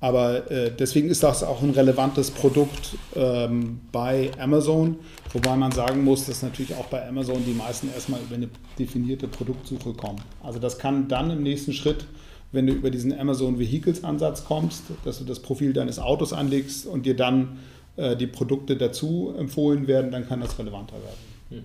[0.00, 4.96] Aber äh, deswegen ist das auch ein relevantes Produkt ähm, bei Amazon,
[5.32, 8.48] wobei man sagen muss, dass natürlich auch bei Amazon die meisten erstmal über eine
[8.78, 10.22] definierte Produktsuche kommen.
[10.42, 12.06] Also das kann dann im nächsten Schritt
[12.52, 16.86] wenn du über diesen Amazon Vehicles Ansatz kommst, dass du das Profil deines Autos anlegst
[16.86, 17.58] und dir dann
[17.96, 21.18] äh, die Produkte dazu empfohlen werden, dann kann das relevanter werden.
[21.50, 21.62] Hm.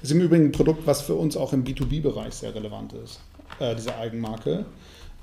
[0.00, 3.20] Das ist im Übrigen ein Produkt, was für uns auch im B2B-Bereich sehr relevant ist,
[3.58, 4.66] äh, diese Eigenmarke.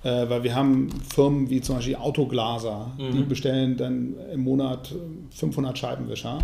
[0.03, 3.11] Äh, weil wir haben Firmen wie zum Beispiel Autoglaser, mhm.
[3.11, 4.93] die bestellen dann im Monat
[5.31, 6.39] 500 Scheibenwischer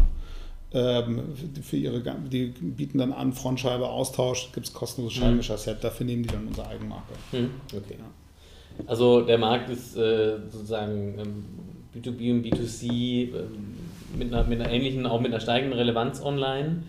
[0.71, 2.01] für ihre,
[2.31, 5.23] die bieten dann an, Frontscheibe, Austausch, gibt es kostenloses mhm.
[5.23, 7.13] Scheibenwischer-Set, dafür nehmen die dann unsere Eigenmarke.
[7.33, 7.51] Mhm.
[7.67, 7.97] Okay.
[7.99, 8.85] Ja.
[8.87, 11.45] Also der Markt ist äh, sozusagen ähm,
[11.93, 13.43] B2B und B2C äh,
[14.17, 16.83] mit, einer, mit einer ähnlichen, auch mit einer steigenden Relevanz online.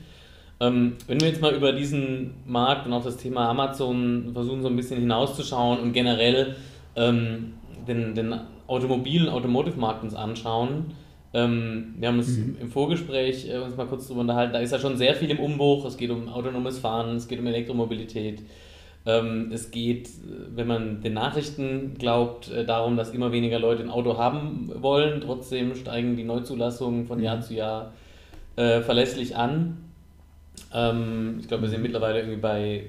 [0.61, 4.69] Ähm, wenn wir jetzt mal über diesen Markt und auch das Thema Amazon versuchen, so
[4.69, 6.55] ein bisschen hinauszuschauen und generell
[6.95, 7.55] ähm,
[7.89, 8.33] den, den
[8.69, 10.95] Automobil- und Automotive-Markt uns anschauen,
[11.35, 12.57] ähm, wir haben uns mhm.
[12.61, 15.39] im Vorgespräch äh, uns mal kurz darüber unterhalten, da ist ja schon sehr viel im
[15.39, 15.85] Umbruch.
[15.87, 18.43] Es geht um autonomes Fahren, es geht um Elektromobilität.
[19.05, 20.11] Ähm, es geht,
[20.55, 25.21] wenn man den Nachrichten glaubt, äh, darum, dass immer weniger Leute ein Auto haben wollen.
[25.21, 27.25] Trotzdem steigen die Neuzulassungen von mhm.
[27.25, 27.93] Jahr zu Jahr
[28.57, 29.79] äh, verlässlich an.
[30.73, 32.85] Ähm, ich glaube, wir sind mittlerweile irgendwie bei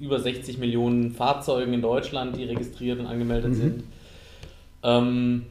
[0.00, 3.54] über 60 Millionen Fahrzeugen in Deutschland, die registriert und angemeldet mhm.
[3.54, 3.84] sind.
[4.82, 5.46] Ähm,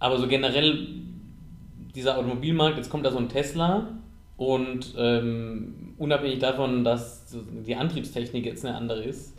[0.00, 0.88] aber so generell
[1.94, 3.88] dieser Automobilmarkt, jetzt kommt da so ein Tesla
[4.36, 7.36] und ähm, unabhängig davon, dass
[7.66, 9.36] die Antriebstechnik jetzt eine andere ist,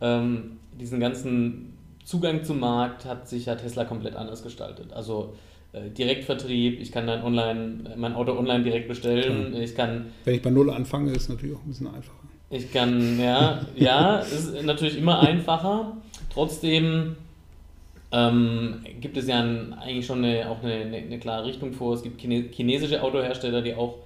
[0.00, 4.92] ähm, diesen ganzen Zugang zum Markt hat sich ja Tesla komplett anders gestaltet.
[4.92, 5.34] Also
[5.72, 10.06] äh, Direktvertrieb, ich kann dann online mein Auto online direkt bestellen, ich kann...
[10.24, 12.16] Wenn ich bei Null anfange, ist es natürlich auch ein bisschen einfacher.
[12.48, 15.96] Ich kann, ja, ja, ist natürlich immer einfacher.
[16.34, 17.14] Trotzdem
[18.12, 21.94] ähm, gibt es ja ein, eigentlich schon eine, auch eine, eine, eine, klare Richtung vor.
[21.94, 23.98] Es gibt chinesische Autohersteller, die auch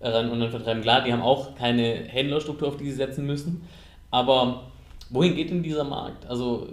[0.00, 0.82] äh, ran und dann vertreiben.
[0.82, 3.62] Klar, die haben auch keine Händlerstruktur, auf die sie setzen müssen.
[4.10, 4.64] Aber
[5.10, 6.26] wohin geht denn dieser Markt?
[6.26, 6.68] Also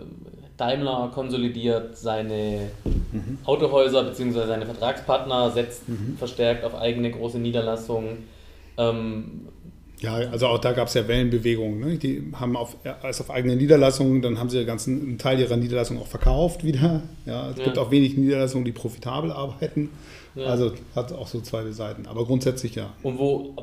[0.58, 2.70] Daimler konsolidiert seine
[3.12, 3.38] mhm.
[3.46, 4.48] Autohäuser bzw.
[4.48, 6.16] seine Vertragspartner, setzt mhm.
[6.18, 8.28] verstärkt auf eigene große Niederlassungen.
[8.78, 9.48] Ähm,
[10.02, 11.80] ja, also auch da gab es ja Wellenbewegungen.
[11.80, 11.97] Ne?
[11.97, 16.02] Die haben auf, erst auf eigene Niederlassungen, dann haben sie ganzen, einen Teil ihrer Niederlassungen
[16.02, 17.02] auch verkauft wieder.
[17.26, 17.66] Ja, es ja.
[17.66, 19.89] gibt auch wenig Niederlassungen, die profitabel arbeiten.
[20.36, 20.45] Ja.
[20.45, 22.06] Also hat auch so zwei Seiten.
[22.06, 22.93] Aber grundsätzlich ja.
[23.04, 23.56] Und wo,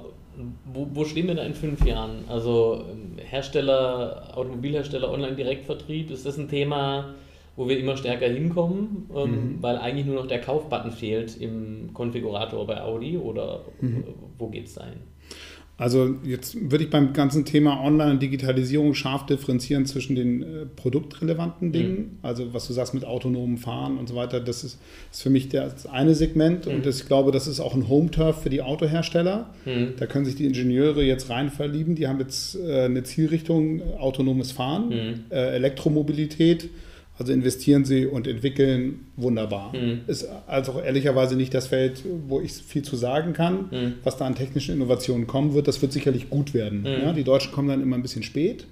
[0.73, 2.25] wo, wo stehen wir da in fünf Jahren?
[2.29, 7.15] Also ähm, Hersteller, Automobilhersteller, Online-Direktvertrieb, ist das ein Thema,
[7.57, 9.63] wo wir immer stärker hinkommen, ähm, mhm.
[9.63, 14.05] weil eigentlich nur noch der Kaufbutton fehlt im Konfigurator bei Audi oder mhm.
[14.39, 14.99] wo geht es dahin?
[15.79, 20.47] Also jetzt würde ich beim ganzen Thema Online- und Digitalisierung scharf differenzieren zwischen den äh,
[20.75, 22.19] produktrelevanten Dingen, mhm.
[22.23, 24.79] also was du sagst mit autonomem Fahren und so weiter, das ist,
[25.13, 26.77] ist für mich das eine Segment mhm.
[26.77, 29.51] und das, ich glaube, das ist auch ein Home-Turf für die Autohersteller.
[29.67, 29.95] Mhm.
[29.99, 34.53] Da können sich die Ingenieure jetzt rein verlieben, die haben jetzt äh, eine Zielrichtung autonomes
[34.53, 35.25] Fahren, mhm.
[35.31, 36.71] äh, Elektromobilität
[37.19, 39.73] also investieren sie und entwickeln wunderbar.
[39.75, 40.01] Mhm.
[40.07, 43.95] Ist also ehrlicherweise nicht das Feld, wo ich viel zu sagen kann, mhm.
[44.05, 45.67] was da an technischen Innovationen kommen wird.
[45.67, 46.81] Das wird sicherlich gut werden.
[46.81, 46.87] Mhm.
[47.05, 48.67] Ja, die Deutschen kommen dann immer ein bisschen spät.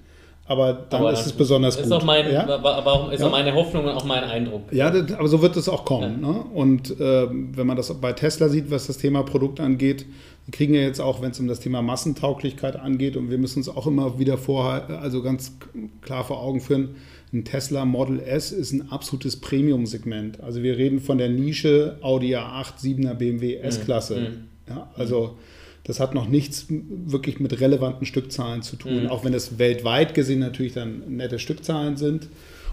[0.47, 1.93] Aber dann aber ist es besonders ist gut.
[1.93, 2.47] Auch mein, ja?
[2.47, 3.27] Aber ist ja.
[3.27, 4.71] auch meine Hoffnung und auch mein Eindruck.
[4.73, 6.21] Ja, das, aber so wird es auch kommen.
[6.21, 6.33] Ja.
[6.33, 6.45] Ne?
[6.53, 10.05] Und äh, wenn man das bei Tesla sieht, was das Thema Produkt angeht,
[10.47, 13.61] die kriegen ja jetzt auch, wenn es um das Thema Massentauglichkeit angeht, und wir müssen
[13.61, 15.57] uns auch immer wieder vorher, also ganz
[16.03, 16.97] klar vor Augen führen,
[17.35, 20.41] ein Tesla Model S ist ein absolutes Premium-Segment.
[20.41, 24.17] Also wir reden von der Nische Audi A8, 7er BMW S-Klasse.
[24.21, 24.27] Mhm.
[24.69, 25.37] Ja, also
[25.85, 29.09] das hat noch nichts wirklich mit relevanten Stückzahlen zu tun, mhm.
[29.09, 32.29] auch wenn es weltweit gesehen natürlich dann nette Stückzahlen sind.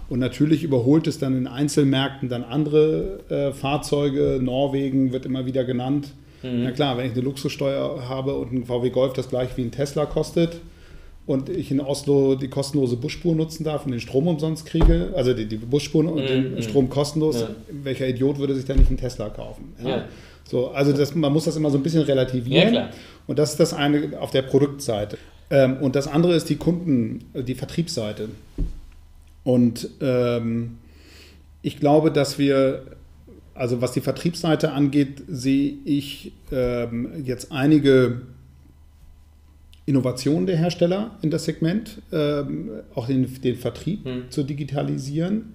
[0.08, 4.40] Und natürlich überholt es dann in Einzelmärkten dann andere äh, Fahrzeuge.
[4.42, 6.12] Norwegen wird immer wieder genannt.
[6.42, 6.64] Mhm.
[6.64, 9.70] Na klar, wenn ich eine Luxussteuer habe und ein VW Golf das gleiche wie ein
[9.70, 10.60] Tesla kostet,
[11.26, 15.34] und ich in Oslo die kostenlose Busspur nutzen darf und den Strom umsonst kriege, also
[15.34, 16.62] die, die Busspur und mm, den mm.
[16.62, 17.48] Strom kostenlos, ja.
[17.70, 19.72] welcher Idiot würde sich da nicht einen Tesla kaufen?
[19.82, 19.88] Ja?
[19.88, 20.04] Ja.
[20.44, 22.88] So, also das, man muss das immer so ein bisschen relativieren.
[23.26, 25.16] Und das ist das eine auf der Produktseite.
[25.50, 28.28] Ähm, und das andere ist die Kunden, die Vertriebsseite.
[29.44, 30.78] Und ähm,
[31.62, 32.82] ich glaube, dass wir,
[33.54, 38.22] also was die Vertriebsseite angeht, sehe ich ähm, jetzt einige
[39.84, 44.30] Innovation der Hersteller in das Segment, ähm, auch den, den Vertrieb hm.
[44.30, 45.54] zu digitalisieren.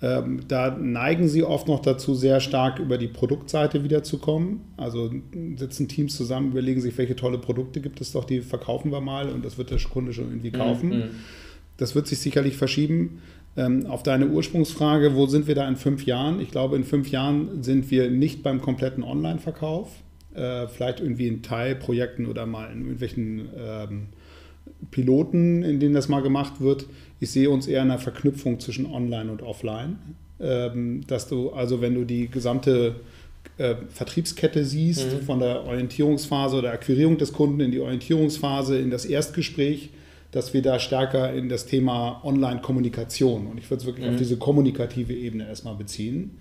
[0.00, 4.60] Ähm, da neigen sie oft noch dazu, sehr stark über die Produktseite wiederzukommen.
[4.76, 5.10] Also
[5.56, 9.28] sitzen Teams zusammen, überlegen sich, welche tolle Produkte gibt es doch, die verkaufen wir mal
[9.28, 10.92] und das wird der Kunde schon irgendwie hm, kaufen.
[10.92, 11.02] Hm.
[11.76, 13.22] Das wird sich sicherlich verschieben.
[13.56, 16.40] Ähm, auf deine Ursprungsfrage, wo sind wir da in fünf Jahren?
[16.40, 19.88] Ich glaube, in fünf Jahren sind wir nicht beim kompletten Online-Verkauf
[20.34, 24.06] äh, vielleicht irgendwie in Teilprojekten oder mal in irgendwelchen ähm,
[24.90, 26.86] Piloten, in denen das mal gemacht wird.
[27.20, 29.98] Ich sehe uns eher in einer Verknüpfung zwischen Online und Offline.
[30.40, 32.96] Ähm, dass du also, wenn du die gesamte
[33.56, 35.22] äh, Vertriebskette siehst, mhm.
[35.22, 39.90] von der Orientierungsphase oder Akquirierung des Kunden in die Orientierungsphase, in das Erstgespräch,
[40.32, 44.14] dass wir da stärker in das Thema Online-Kommunikation und ich würde es wirklich mhm.
[44.14, 46.32] auf diese kommunikative Ebene erstmal beziehen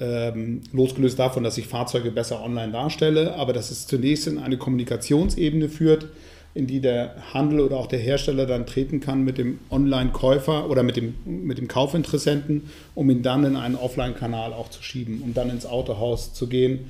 [0.00, 4.56] ähm, losgelöst davon, dass ich Fahrzeuge besser online darstelle, aber dass es zunächst in eine
[4.56, 6.08] Kommunikationsebene führt,
[6.54, 10.82] in die der Handel oder auch der Hersteller dann treten kann mit dem Online-Käufer oder
[10.82, 12.62] mit dem, mit dem Kaufinteressenten,
[12.94, 16.86] um ihn dann in einen Offline-Kanal auch zu schieben, um dann ins Autohaus zu gehen.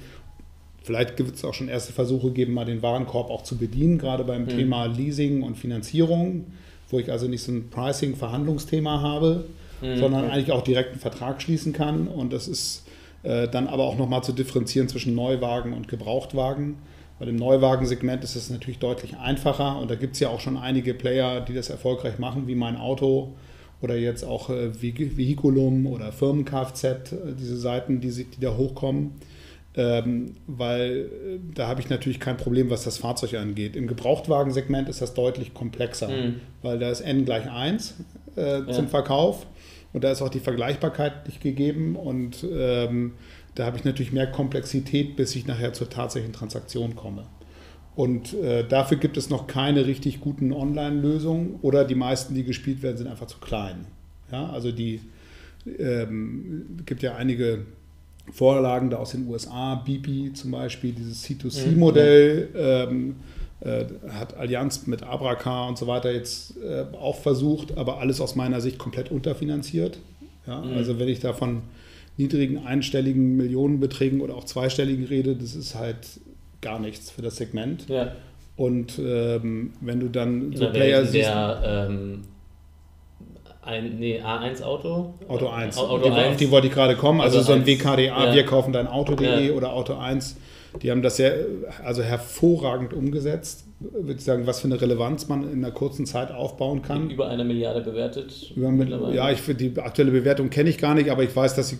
[0.82, 4.24] Vielleicht wird es auch schon erste Versuche geben, mal den Warenkorb auch zu bedienen, gerade
[4.24, 4.48] beim mhm.
[4.48, 6.46] Thema Leasing und Finanzierung,
[6.88, 9.44] wo ich also nicht so ein Pricing-Verhandlungsthema habe,
[9.82, 9.98] mhm.
[9.98, 12.08] sondern eigentlich auch direkt einen Vertrag schließen kann.
[12.08, 12.84] Und das ist
[13.22, 16.76] äh, dann aber auch nochmal zu differenzieren zwischen Neuwagen und Gebrauchtwagen
[17.20, 20.56] bei dem Neuwagensegment ist es natürlich deutlich einfacher und da gibt es ja auch schon
[20.56, 23.34] einige Player, die das erfolgreich machen, wie mein Auto
[23.82, 26.96] oder jetzt auch äh, Vehiculum oder Firmen-Kfz, äh,
[27.38, 29.12] diese Seiten, die, die da hochkommen.
[29.76, 33.76] Ähm, weil äh, da habe ich natürlich kein Problem, was das Fahrzeug angeht.
[33.76, 36.40] Im Gebrauchtwagensegment ist das deutlich komplexer, mhm.
[36.62, 37.96] weil da ist N gleich 1
[38.36, 38.70] äh, ja.
[38.70, 39.46] zum Verkauf
[39.92, 43.12] und da ist auch die Vergleichbarkeit nicht gegeben und ähm,
[43.54, 47.26] da habe ich natürlich mehr Komplexität, bis ich nachher zur tatsächlichen Transaktion komme.
[47.96, 52.82] Und äh, dafür gibt es noch keine richtig guten Online-Lösungen oder die meisten, die gespielt
[52.82, 53.86] werden, sind einfach zu klein.
[54.30, 55.00] Ja, also die
[55.78, 57.66] ähm, gibt ja einige
[58.32, 63.16] Vorlagen da aus den USA, BP zum Beispiel, dieses C2C-Modell ähm,
[63.60, 68.34] äh, hat Allianz mit Abracar und so weiter jetzt äh, auch versucht, aber alles aus
[68.34, 69.98] meiner Sicht komplett unterfinanziert.
[70.46, 70.74] Ja, mhm.
[70.74, 71.62] Also wenn ich davon
[72.16, 76.20] niedrigen einstelligen Millionenbeträgen oder auch zweistelligen rede, das ist halt
[76.60, 77.88] gar nichts für das Segment.
[77.88, 78.12] Ja.
[78.56, 81.28] Und ähm, wenn du dann so Player siehst.
[81.28, 82.22] Der, ähm,
[83.62, 85.14] ein, nee, A1-Auto?
[85.28, 85.76] Auto 1.
[85.76, 86.28] Auto die, 1.
[86.28, 87.20] Auf die wollte ich gerade kommen.
[87.20, 88.34] Also, also so ein WKDA, ja.
[88.34, 89.52] wir kaufen dein Auto.de ja.
[89.52, 90.36] oder Auto 1.
[90.82, 91.46] Die haben das sehr,
[91.84, 96.30] also hervorragend umgesetzt würde ich sagen, was für eine Relevanz man in einer kurzen Zeit
[96.30, 97.10] aufbauen kann.
[97.10, 98.52] Über eine Milliarde bewertet.
[98.54, 98.70] Über,
[99.12, 101.78] ja, ich, die aktuelle Bewertung kenne ich gar nicht, aber ich weiß, dass sie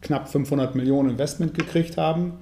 [0.00, 2.32] knapp 500 Millionen Investment gekriegt haben.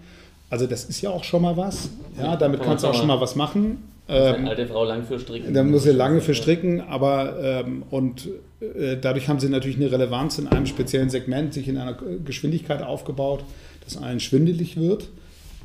[0.51, 1.91] Also das ist ja auch schon mal was.
[2.17, 3.89] Ja, damit Kann kannst du auch schon mal was machen.
[4.09, 5.53] Ähm, alte Frau lang für stricken.
[5.55, 8.29] Da muss sie lange für stricken, aber ähm, und
[8.61, 12.83] äh, dadurch haben sie natürlich eine Relevanz in einem speziellen Segment, sich in einer Geschwindigkeit
[12.83, 13.43] aufgebaut,
[13.85, 15.09] dass allen schwindelig wird.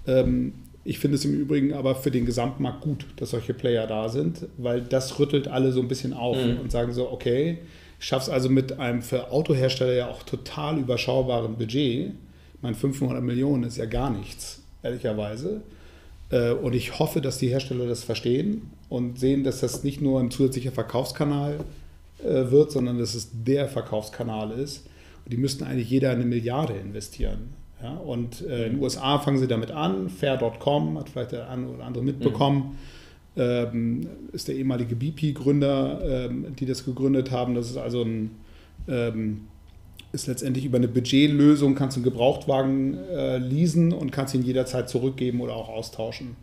[0.08, 0.54] Ähm,
[0.84, 4.46] ich finde es im Übrigen aber für den Gesamtmarkt gut, dass solche Player da sind,
[4.58, 6.62] weil das rüttelt alle so ein bisschen auf mhm.
[6.62, 7.58] und sagen so, okay,
[8.00, 12.14] ich schaffe es also mit einem für Autohersteller ja auch total überschaubaren Budget.
[12.62, 15.62] Mein 500 Millionen ist ja gar nichts, ehrlicherweise.
[16.30, 20.20] Äh, und ich hoffe, dass die Hersteller das verstehen und sehen, dass das nicht nur
[20.20, 21.60] ein zusätzlicher Verkaufskanal
[22.24, 24.86] äh, wird, sondern dass es der Verkaufskanal ist.
[25.26, 27.50] Und die müssten eigentlich jeder eine Milliarde investieren.
[27.82, 30.10] Ja, und äh, in den USA fangen sie damit an.
[30.10, 32.78] Fair.com hat vielleicht der eine oder andere mitbekommen.
[33.36, 33.42] Mhm.
[33.42, 37.54] Ähm, ist der ehemalige BP-Gründer, ähm, die das gegründet haben.
[37.54, 38.32] Das ist also ein,
[38.88, 39.42] ähm,
[40.12, 44.90] ist letztendlich über eine Budgetlösung, kannst du einen Gebrauchtwagen äh, leasen und kannst ihn jederzeit
[44.90, 46.36] zurückgeben oder auch austauschen.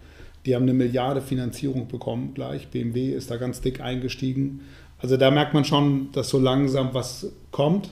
[0.46, 2.68] Die haben eine Milliarde Finanzierung bekommen gleich.
[2.68, 4.60] BMW ist da ganz dick eingestiegen.
[4.98, 7.90] Also da merkt man schon, dass so langsam was kommt.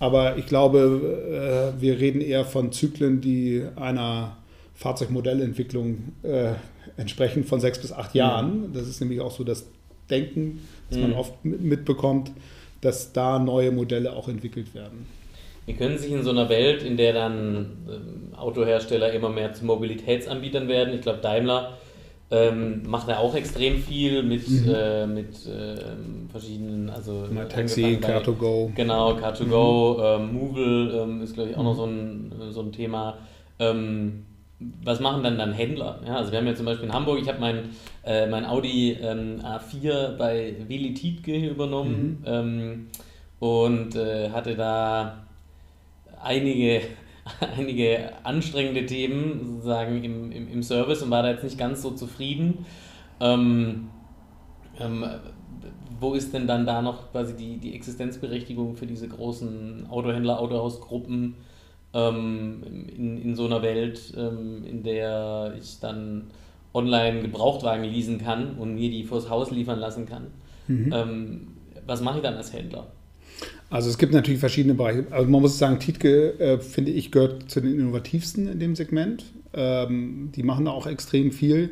[0.00, 4.36] Aber ich glaube, äh, wir reden eher von Zyklen, die einer
[4.74, 6.54] Fahrzeugmodellentwicklung äh,
[6.96, 8.72] entsprechen von sechs bis acht Jahren.
[8.72, 9.66] Das ist nämlich auch so das
[10.08, 11.16] Denken, das man mhm.
[11.16, 12.32] oft mitbekommt,
[12.80, 15.06] dass da neue Modelle auch entwickelt werden.
[15.66, 19.66] Wie können sich in so einer Welt, in der dann ähm, Autohersteller immer mehr zu
[19.66, 21.76] Mobilitätsanbietern werden, ich glaube Daimler
[22.30, 24.72] ähm, macht er auch extrem viel mit, mhm.
[24.72, 25.76] äh, mit äh,
[26.30, 28.72] verschiedenen, also My Taxi, Car2Go.
[28.74, 30.24] Genau, Car2Go, mhm.
[30.24, 33.18] ähm, Movil ähm, ist glaube ich auch noch so ein, so ein Thema.
[33.58, 34.26] Ähm,
[34.84, 36.00] was machen dann dann Händler?
[36.06, 37.70] Ja, also wir haben ja zum Beispiel in Hamburg, ich habe mein,
[38.04, 42.26] äh, mein Audi ähm, A4 bei Willi Tietke übernommen mhm.
[42.26, 42.86] Ähm,
[43.40, 45.24] und äh, hatte da
[46.22, 46.82] einige
[47.56, 51.90] einige anstrengende Themen sozusagen im, im, im Service und war da jetzt nicht ganz so
[51.90, 52.64] zufrieden.
[53.20, 53.88] Ähm,
[54.78, 55.04] ähm,
[56.00, 61.34] wo ist denn dann da noch quasi die, die Existenzberechtigung für diese großen Autohändler, Autohausgruppen
[61.92, 62.62] ähm,
[62.96, 66.30] in, in so einer Welt, ähm, in der ich dann
[66.72, 70.28] online Gebrauchtwagen leasen kann und mir die vors Haus liefern lassen kann?
[70.68, 70.92] Mhm.
[70.92, 71.48] Ähm,
[71.86, 72.86] was mache ich dann als Händler?
[73.70, 75.04] Also es gibt natürlich verschiedene Bereiche.
[75.10, 79.24] Also man muss sagen, Tietke, äh, finde ich, gehört zu den innovativsten in dem Segment.
[79.54, 81.70] Ähm, die machen da auch extrem viel.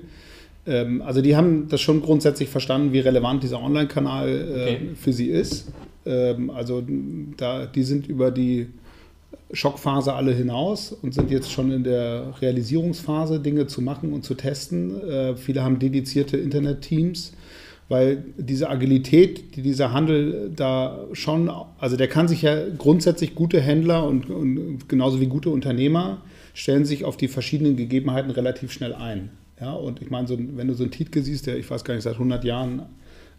[0.66, 4.80] Ähm, also die haben das schon grundsätzlich verstanden, wie relevant dieser Online-Kanal äh, okay.
[4.94, 5.72] für sie ist.
[6.06, 6.84] Ähm, also
[7.36, 8.68] da, die sind über die
[9.52, 14.34] Schockphase alle hinaus und sind jetzt schon in der Realisierungsphase, Dinge zu machen und zu
[14.34, 15.00] testen.
[15.02, 17.32] Äh, viele haben dedizierte Internet-Teams
[17.88, 23.60] weil diese Agilität, die dieser Handel da schon, also der kann sich ja grundsätzlich gute
[23.60, 26.22] Händler und, und genauso wie gute Unternehmer
[26.52, 29.30] stellen sich auf die verschiedenen Gegebenheiten relativ schnell ein.
[29.60, 31.94] Ja, und ich meine, so, wenn du so einen Tietke siehst, der, ich weiß gar
[31.94, 32.82] nicht, seit 100 Jahren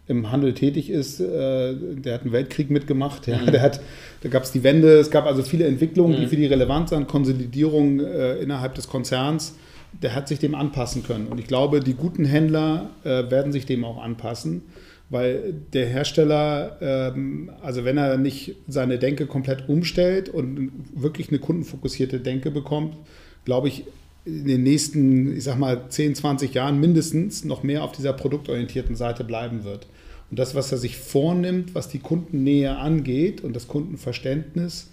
[0.06, 3.52] im Handel tätig ist, äh, der hat einen Weltkrieg mitgemacht, ja, mhm.
[3.52, 3.80] der hat,
[4.22, 6.22] da gab es die Wende, es gab also viele Entwicklungen, mhm.
[6.22, 9.54] die für die relevant sind, Konsolidierung äh, innerhalb des Konzerns
[9.92, 11.26] der hat sich dem anpassen können.
[11.26, 14.62] Und ich glaube, die guten Händler äh, werden sich dem auch anpassen,
[15.10, 21.38] weil der Hersteller, ähm, also wenn er nicht seine Denke komplett umstellt und wirklich eine
[21.38, 22.96] kundenfokussierte Denke bekommt,
[23.44, 23.84] glaube ich,
[24.24, 28.94] in den nächsten, ich sag mal, 10, 20 Jahren mindestens noch mehr auf dieser produktorientierten
[28.94, 29.86] Seite bleiben wird.
[30.30, 34.90] Und das, was er sich vornimmt, was die Kundennähe angeht und das Kundenverständnis,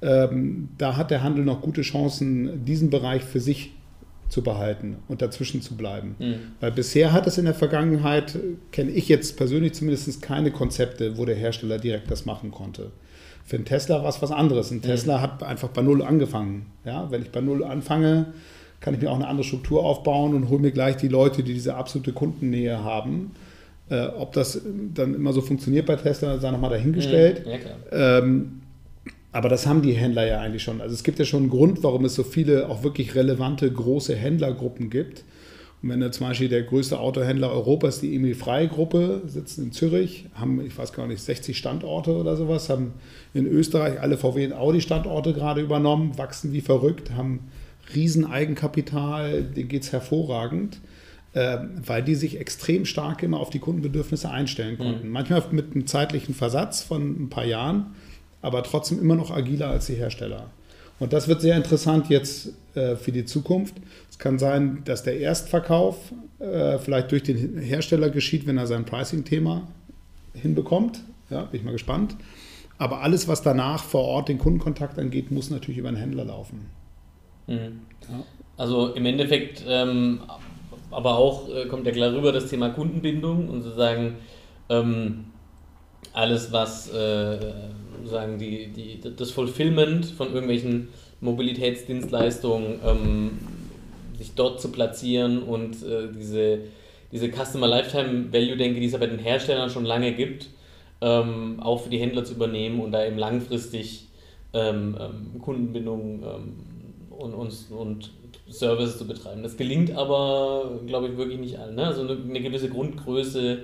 [0.00, 3.72] ähm, da hat der Handel noch gute Chancen, diesen Bereich für sich
[4.32, 6.16] zu behalten und dazwischen zu bleiben.
[6.18, 6.34] Mhm.
[6.58, 8.38] Weil bisher hat es in der Vergangenheit,
[8.70, 12.92] kenne ich jetzt persönlich zumindest keine Konzepte, wo der Hersteller direkt das machen konnte.
[13.44, 14.70] Für einen Tesla war es was anderes.
[14.70, 14.82] Ein mhm.
[14.82, 16.64] Tesla hat einfach bei Null angefangen.
[16.86, 18.32] Ja, wenn ich bei Null anfange,
[18.80, 21.52] kann ich mir auch eine andere Struktur aufbauen und hole mir gleich die Leute, die
[21.52, 23.32] diese absolute Kundennähe haben.
[23.90, 24.62] Äh, ob das
[24.94, 27.44] dann immer so funktioniert bei Tesla, sei nochmal dahingestellt.
[27.44, 27.52] Mhm.
[27.52, 28.61] Ja, ähm,
[29.32, 30.80] aber das haben die Händler ja eigentlich schon.
[30.80, 34.14] Also es gibt ja schon einen Grund, warum es so viele auch wirklich relevante große
[34.14, 35.24] Händlergruppen gibt.
[35.82, 39.72] Und wenn da zum Beispiel der größte Autohändler Europas, die Emil Frey Gruppe, sitzen in
[39.72, 42.92] Zürich, haben, ich weiß gar nicht, 60 Standorte oder sowas, haben
[43.34, 47.40] in Österreich alle VW und Audi Standorte gerade übernommen, wachsen wie verrückt, haben
[47.94, 50.78] riesen Eigenkapital, denen geht es hervorragend,
[51.32, 55.06] äh, weil die sich extrem stark immer auf die Kundenbedürfnisse einstellen konnten.
[55.08, 55.12] Mhm.
[55.12, 57.86] Manchmal mit einem zeitlichen Versatz von ein paar Jahren
[58.42, 60.50] aber trotzdem immer noch agiler als die Hersteller.
[61.00, 63.74] Und das wird sehr interessant jetzt äh, für die Zukunft.
[64.10, 65.96] Es kann sein, dass der Erstverkauf
[66.38, 69.66] äh, vielleicht durch den Hersteller geschieht, wenn er sein Pricing-Thema
[70.34, 71.00] hinbekommt.
[71.30, 72.16] Ja, bin ich mal gespannt.
[72.78, 76.66] Aber alles, was danach vor Ort den Kundenkontakt angeht, muss natürlich über einen Händler laufen.
[77.46, 77.80] Mhm.
[78.08, 78.24] Ja.
[78.56, 80.20] Also im Endeffekt, ähm,
[80.90, 84.16] aber auch äh, kommt ja klar rüber das Thema Kundenbindung und sozusagen
[84.68, 85.24] ähm,
[86.12, 86.90] alles, was
[88.04, 90.88] äh, sagen die, die, das Fulfillment von irgendwelchen
[91.20, 93.38] Mobilitätsdienstleistungen, ähm,
[94.18, 96.60] sich dort zu platzieren und äh, diese,
[97.10, 100.48] diese Customer Lifetime Value, denke die es ja bei den Herstellern schon lange gibt,
[101.00, 104.08] ähm, auch für die Händler zu übernehmen und da eben langfristig
[104.52, 106.52] ähm, ähm Kundenbindung ähm,
[107.10, 108.10] und, und, und
[108.48, 109.42] Services zu betreiben.
[109.42, 111.74] Das gelingt aber, glaube ich, wirklich nicht allen.
[111.74, 111.86] Ne?
[111.86, 113.62] Also eine, eine gewisse Grundgröße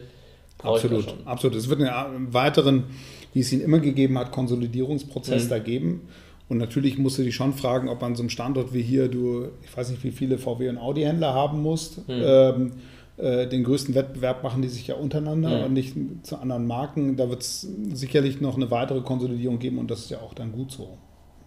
[0.62, 1.56] Absolut, absolut.
[1.56, 2.84] Es wird einen weiteren,
[3.32, 5.48] wie es ihn immer gegeben hat, Konsolidierungsprozess mhm.
[5.48, 6.08] da geben.
[6.48, 9.48] Und natürlich musst du dich schon fragen, ob an so einem Standort wie hier du,
[9.62, 12.08] ich weiß nicht, wie viele VW und Audi-Händler haben musst.
[12.08, 12.22] Mhm.
[12.24, 12.72] Ähm,
[13.18, 15.64] äh, den größten Wettbewerb machen die sich ja untereinander mhm.
[15.64, 17.16] und nicht zu anderen Marken.
[17.16, 17.62] Da wird es
[17.92, 20.96] sicherlich noch eine weitere Konsolidierung geben und das ist ja auch dann gut so.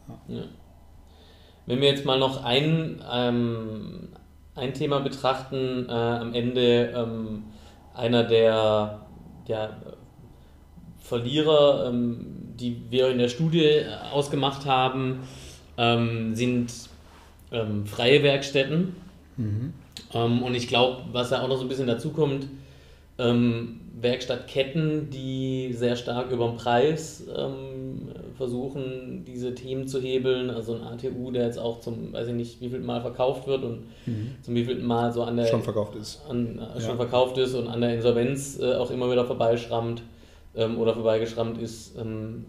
[0.08, 0.36] Ja.
[0.36, 0.44] Ja.
[1.66, 4.10] Wenn wir jetzt mal noch ein, ähm,
[4.56, 7.44] ein Thema betrachten, äh, am Ende ähm,
[7.94, 9.06] einer der
[9.48, 9.70] ja,
[11.12, 12.26] Verlierer, ähm,
[12.58, 15.20] die wir in der Studie äh, ausgemacht haben,
[15.78, 16.72] ähm, sind
[17.52, 18.96] ähm, freie Werkstätten.
[19.36, 19.74] Mhm.
[20.14, 22.48] Ähm, und ich glaube, was da auch noch so ein bisschen dazu kommt,
[23.18, 27.28] ähm, Werkstattketten, die sehr stark über den Preis
[28.38, 30.50] versuchen, diese Themen zu hebeln.
[30.50, 33.64] Also ein ATU, der jetzt auch zum, weiß ich nicht, wie viel Mal verkauft wird
[33.64, 34.32] und mhm.
[34.42, 35.46] zum wie viel Mal so an der.
[35.46, 36.22] Schon verkauft ist.
[36.28, 36.96] An, äh, schon ja.
[36.96, 40.02] verkauft ist und an der Insolvenz äh, auch immer wieder vorbeischrammt
[40.56, 41.98] ähm, oder vorbeigeschrammt ist.
[41.98, 42.46] Ähm,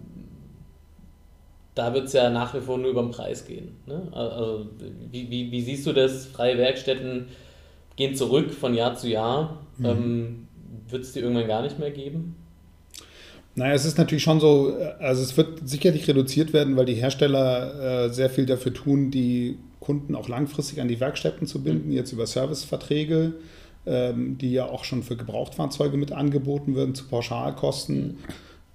[1.75, 3.77] da wird es ja nach wie vor nur über den Preis gehen.
[3.87, 4.09] Ne?
[4.13, 4.67] Also,
[5.11, 6.27] wie, wie, wie siehst du das?
[6.27, 7.29] Freie Werkstätten
[7.97, 9.63] gehen zurück von Jahr zu Jahr.
[9.79, 9.87] Mhm.
[9.87, 10.49] Ähm,
[10.89, 12.37] wird es die irgendwann gar nicht mehr geben?
[13.55, 18.07] Naja, es ist natürlich schon so, also es wird sicherlich reduziert werden, weil die Hersteller
[18.07, 21.95] äh, sehr viel dafür tun, die Kunden auch langfristig an die Werkstätten zu binden, mhm.
[21.95, 23.35] jetzt über Serviceverträge,
[23.85, 28.19] die ja auch schon für Gebrauchtfahrzeuge mit angeboten werden zu Pauschalkosten.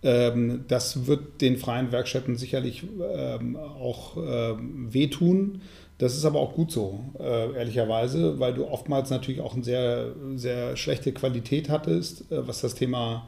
[0.03, 2.83] Ähm, das wird den freien Werkstätten sicherlich
[3.13, 5.61] ähm, auch ähm, wehtun.
[5.97, 10.13] Das ist aber auch gut so, äh, ehrlicherweise, weil du oftmals natürlich auch eine sehr,
[10.35, 13.27] sehr schlechte Qualität hattest, äh, was das Thema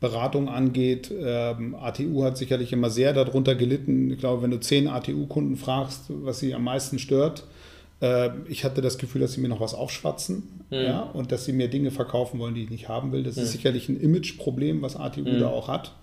[0.00, 1.12] Beratung angeht.
[1.16, 4.10] Ähm, ATU hat sicherlich immer sehr darunter gelitten.
[4.10, 7.44] Ich glaube, wenn du zehn ATU-Kunden fragst, was sie am meisten stört,
[8.48, 10.76] ich hatte das Gefühl, dass sie mir noch was aufschwatzen mhm.
[10.76, 13.22] ja, und dass sie mir Dinge verkaufen wollen, die ich nicht haben will.
[13.22, 13.44] Das mhm.
[13.44, 15.40] ist sicherlich ein Imageproblem, was ATU mhm.
[15.40, 15.94] da auch hat.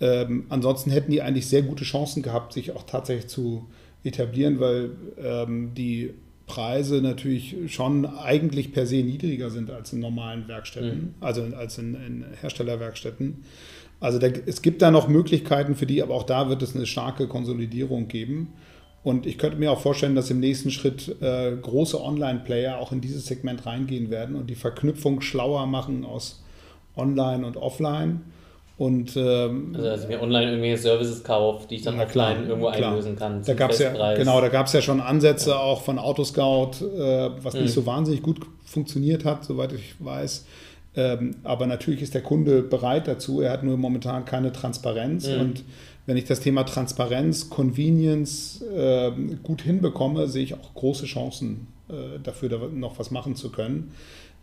[0.00, 3.68] Ähm, ansonsten hätten die eigentlich sehr gute Chancen gehabt, sich auch tatsächlich zu
[4.02, 4.90] etablieren, weil
[5.22, 6.10] ähm, die
[6.46, 11.14] Preise natürlich schon eigentlich per se niedriger sind als in normalen Werkstätten, mhm.
[11.20, 13.44] also als in, in Herstellerwerkstätten.
[14.00, 16.86] Also da, es gibt da noch Möglichkeiten für die, aber auch da wird es eine
[16.86, 18.48] starke Konsolidierung geben.
[19.04, 23.00] Und ich könnte mir auch vorstellen, dass im nächsten Schritt äh, große Online-Player auch in
[23.00, 26.42] dieses Segment reingehen werden und die Verknüpfung schlauer machen aus
[26.96, 28.20] Online und Offline.
[28.78, 32.48] Und, ähm, also, dass ich mir online irgendwelche Services kaufe, die ich dann offline klar,
[32.48, 32.90] irgendwo klar.
[32.90, 33.42] einlösen kann.
[33.44, 35.56] Da gab's ja, genau, da gab es ja schon Ansätze ja.
[35.56, 37.62] auch von Autoscout, äh, was mhm.
[37.62, 40.46] nicht so wahnsinnig gut funktioniert hat, soweit ich weiß.
[40.94, 43.40] Ähm, aber natürlich ist der Kunde bereit dazu.
[43.40, 45.26] Er hat nur momentan keine Transparenz.
[45.26, 45.40] Mhm.
[45.40, 45.64] Und
[46.06, 52.18] wenn ich das Thema Transparenz, Convenience äh, gut hinbekomme, sehe ich auch große Chancen äh,
[52.22, 53.92] dafür, da noch was machen zu können.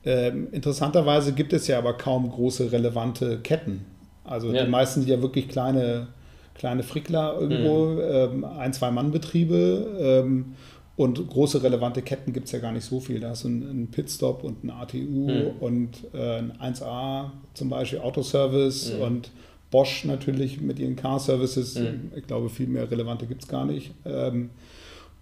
[0.06, 3.86] Ähm, interessanterweise gibt es ja aber kaum große relevante Ketten.
[4.24, 4.64] Also ja.
[4.64, 6.08] die meisten sind ja wirklich kleine,
[6.56, 8.02] kleine Frickler irgendwo, mhm.
[8.02, 10.24] ähm, ein, zwei Mann-Betriebe.
[10.26, 10.56] Ähm,
[10.96, 13.22] und große relevante Ketten gibt es ja gar nicht so viel.
[13.22, 15.52] Da hast du einen Pitstop und ein ATU mhm.
[15.62, 19.02] und äh, ein 1A zum Beispiel Autoservice mhm.
[19.02, 19.32] und
[19.72, 21.76] Bosch natürlich mit ihren Car Services.
[21.76, 22.12] Mhm.
[22.16, 23.92] Ich glaube, viel mehr relevante gibt es gar nicht.
[24.06, 24.50] Ähm,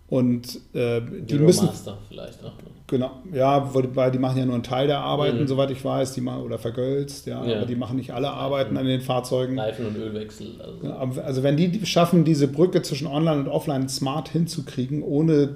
[0.09, 1.65] und äh, die Euro müssen.
[1.65, 2.53] Master vielleicht auch.
[2.87, 5.47] Genau, ja, wobei die machen ja nur einen Teil der Arbeiten, mhm.
[5.47, 8.77] soweit ich weiß, die machen, oder vergölzt, ja, ja, aber die machen nicht alle Arbeiten
[8.77, 9.59] an den Fahrzeugen.
[9.59, 10.61] Reifen und Ölwechsel.
[10.61, 11.21] Also.
[11.21, 15.55] also wenn die schaffen, diese Brücke zwischen Online und Offline smart hinzukriegen, ohne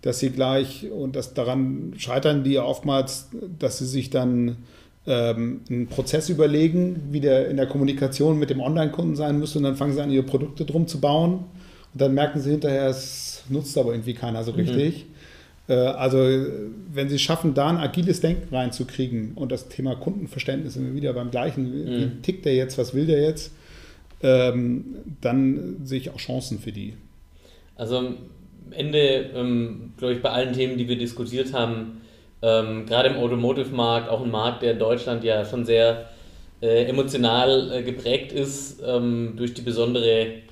[0.00, 3.30] dass sie gleich, und das daran scheitern die ja oftmals,
[3.60, 4.56] dass sie sich dann
[5.06, 9.64] ähm, einen Prozess überlegen, wie der in der Kommunikation mit dem Online-Kunden sein müsste, und
[9.64, 11.44] dann fangen sie an, ihre Produkte drum zu bauen.
[11.92, 14.58] Und dann merken sie hinterher, es nutzt aber irgendwie keiner so mhm.
[14.58, 15.06] richtig.
[15.68, 15.74] Mhm.
[15.74, 16.18] Äh, also,
[16.92, 21.30] wenn sie schaffen, da ein agiles Denken reinzukriegen und das Thema Kundenverständnis immer wieder beim
[21.30, 21.86] gleichen, mhm.
[21.86, 23.52] wie tickt der jetzt, was will der jetzt,
[24.22, 24.84] ähm,
[25.20, 26.94] dann sehe ich auch Chancen für die.
[27.74, 28.16] Also am
[28.70, 32.00] Ende, ähm, glaube ich, bei allen Themen, die wir diskutiert haben,
[32.42, 36.10] ähm, gerade im Automotive-Markt, auch ein Markt, der in Deutschland ja schon sehr
[36.60, 40.42] äh, emotional äh, geprägt ist ähm, durch die besondere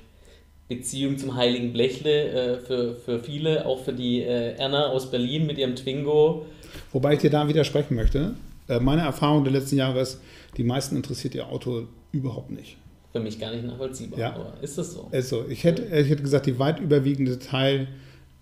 [0.67, 5.45] Beziehung zum heiligen Blechle äh, für, für viele, auch für die äh, Erna aus Berlin
[5.45, 6.45] mit ihrem Twingo.
[6.93, 8.35] Wobei ich dir da widersprechen möchte.
[8.69, 10.21] Äh, meine Erfahrung der letzten Jahre ist,
[10.55, 12.77] die meisten interessiert ihr Auto überhaupt nicht.
[13.11, 14.33] Für mich gar nicht nachvollziehbar, ja.
[14.33, 15.09] aber ist das so?
[15.11, 15.45] Ist so.
[15.49, 17.89] Ich hätte, ich hätte gesagt, die weit überwiegende Teil,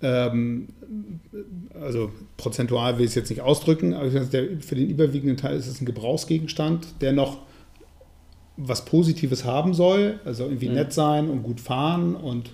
[0.01, 5.81] also prozentual will ich es jetzt nicht ausdrücken, aber für den überwiegenden Teil ist es
[5.81, 7.39] ein Gebrauchsgegenstand, der noch
[8.55, 10.75] was Positives haben soll, also irgendwie mhm.
[10.75, 12.51] nett sein und gut fahren und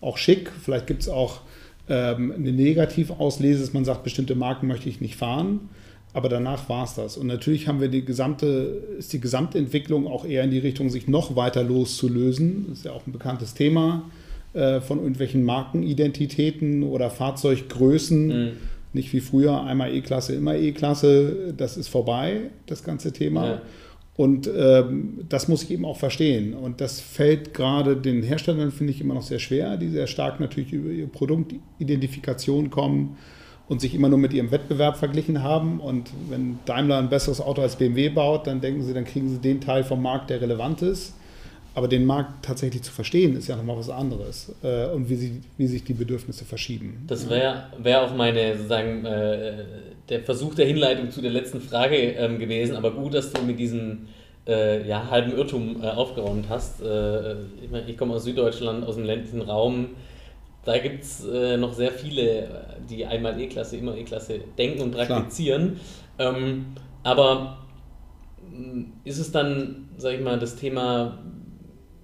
[0.00, 0.50] auch schick.
[0.62, 1.40] Vielleicht gibt es auch
[1.88, 5.68] ähm, eine Negativauslese, dass man sagt, bestimmte Marken möchte ich nicht fahren.
[6.12, 7.18] Aber danach war es das.
[7.18, 11.08] Und natürlich haben wir die gesamte, ist die Gesamtentwicklung auch eher in die Richtung, sich
[11.08, 12.66] noch weiter loszulösen.
[12.68, 14.04] Das ist ja auch ein bekanntes Thema
[14.56, 18.26] äh, von irgendwelchen Markenidentitäten oder Fahrzeuggrößen.
[18.26, 18.50] Mhm.
[18.92, 21.52] Nicht wie früher, einmal E-Klasse, immer E-Klasse.
[21.56, 23.46] Das ist vorbei, das ganze Thema.
[23.46, 23.62] Ja.
[24.16, 26.54] Und ähm, das muss ich eben auch verstehen.
[26.54, 30.40] Und das fällt gerade den Herstellern, finde ich, immer noch sehr schwer, die sehr stark
[30.40, 33.18] natürlich über ihre Produktidentifikation kommen
[33.68, 35.80] und sich immer nur mit ihrem Wettbewerb verglichen haben.
[35.80, 39.38] Und wenn Daimler ein besseres Auto als BMW baut, dann denken sie, dann kriegen sie
[39.38, 41.12] den Teil vom Markt, der relevant ist.
[41.76, 44.50] Aber den Markt tatsächlich zu verstehen, ist ja nochmal was anderes.
[44.62, 47.04] Äh, und wie, sie, wie sich die Bedürfnisse verschieben.
[47.06, 49.64] Das wäre wär auch meine, sozusagen, äh,
[50.08, 52.76] der Versuch der Hinleitung zu der letzten Frage ähm, gewesen.
[52.76, 54.08] Aber gut, dass du mit diesem
[54.46, 56.80] äh, ja, halben Irrtum äh, aufgeräumt hast.
[56.80, 59.88] Äh, ich, mein, ich komme aus Süddeutschland, aus dem ländlichen Raum.
[60.64, 65.78] Da gibt es äh, noch sehr viele, die einmal E-Klasse, immer E-Klasse denken und praktizieren.
[66.18, 66.68] Ähm,
[67.02, 67.58] aber
[68.50, 71.18] mm, ist es dann, sag ich mal, das Thema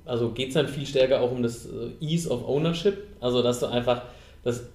[0.05, 3.61] also geht es dann viel stärker auch um das äh, Ease of Ownership, also dass
[3.61, 4.03] du einfach
[4.43, 4.69] das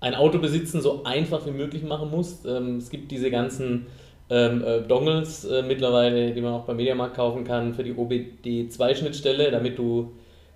[0.00, 2.46] ein Auto besitzen so einfach wie möglich machen musst.
[2.46, 3.86] Ähm, es gibt diese ganzen
[4.30, 9.50] ähm, äh, Dongles äh, mittlerweile, die man auch beim Mediamarkt kaufen kann für die OBD2-Schnittstelle,
[9.50, 10.12] damit du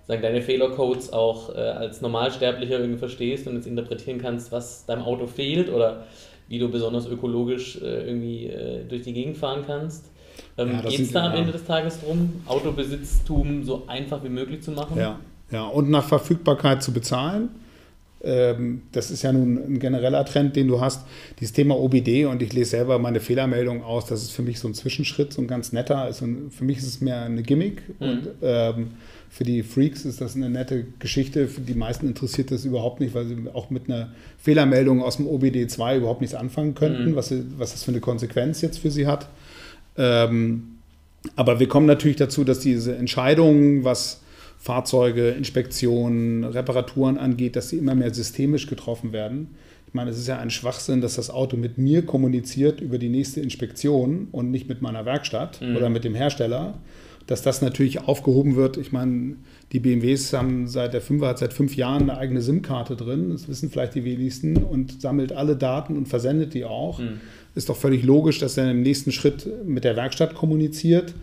[0.07, 5.03] sagen, deine Fehlercodes auch äh, als Normalsterblicher irgendwie verstehst und jetzt interpretieren kannst, was deinem
[5.03, 6.05] Auto fehlt oder
[6.47, 10.11] wie du besonders ökologisch äh, irgendwie äh, durch die Gegend fahren kannst.
[10.61, 14.61] Ähm, ja, Geht es da am Ende des Tages darum, Autobesitztum so einfach wie möglich
[14.61, 14.97] zu machen?
[14.97, 15.19] Ja,
[15.51, 15.63] ja.
[15.63, 17.49] und nach Verfügbarkeit zu bezahlen.
[18.23, 21.05] Ähm, das ist ja nun ein genereller Trend, den du hast.
[21.39, 24.67] Dieses Thema OBD und ich lese selber meine Fehlermeldung aus, das ist für mich so
[24.67, 25.97] ein Zwischenschritt, so ein ganz netter.
[25.97, 28.07] Also für mich ist es mehr eine Gimmick mhm.
[28.07, 28.87] und ähm,
[29.31, 31.47] für die Freaks ist das eine nette Geschichte.
[31.47, 35.25] Für die meisten interessiert das überhaupt nicht, weil sie auch mit einer Fehlermeldung aus dem
[35.25, 37.15] OBD 2 überhaupt nichts anfangen könnten, mhm.
[37.15, 39.29] was, was das für eine Konsequenz jetzt für sie hat.
[39.97, 40.77] Ähm,
[41.35, 44.21] aber wir kommen natürlich dazu, dass diese Entscheidungen, was
[44.57, 49.55] Fahrzeuge, Inspektionen, Reparaturen angeht, dass sie immer mehr systemisch getroffen werden.
[49.87, 53.09] Ich meine, es ist ja ein Schwachsinn, dass das Auto mit mir kommuniziert über die
[53.09, 55.75] nächste Inspektion und nicht mit meiner Werkstatt mhm.
[55.75, 56.75] oder mit dem Hersteller.
[57.27, 58.77] Dass das natürlich aufgehoben wird.
[58.77, 59.35] Ich meine,
[59.71, 63.29] die BMWs haben seit der 5 hat seit fünf Jahren eine eigene SIM-Karte drin.
[63.29, 66.99] Das wissen vielleicht die wenigsten und sammelt alle Daten und versendet die auch.
[66.99, 67.21] Mhm.
[67.55, 71.13] Ist doch völlig logisch, dass er im nächsten Schritt mit der Werkstatt kommuniziert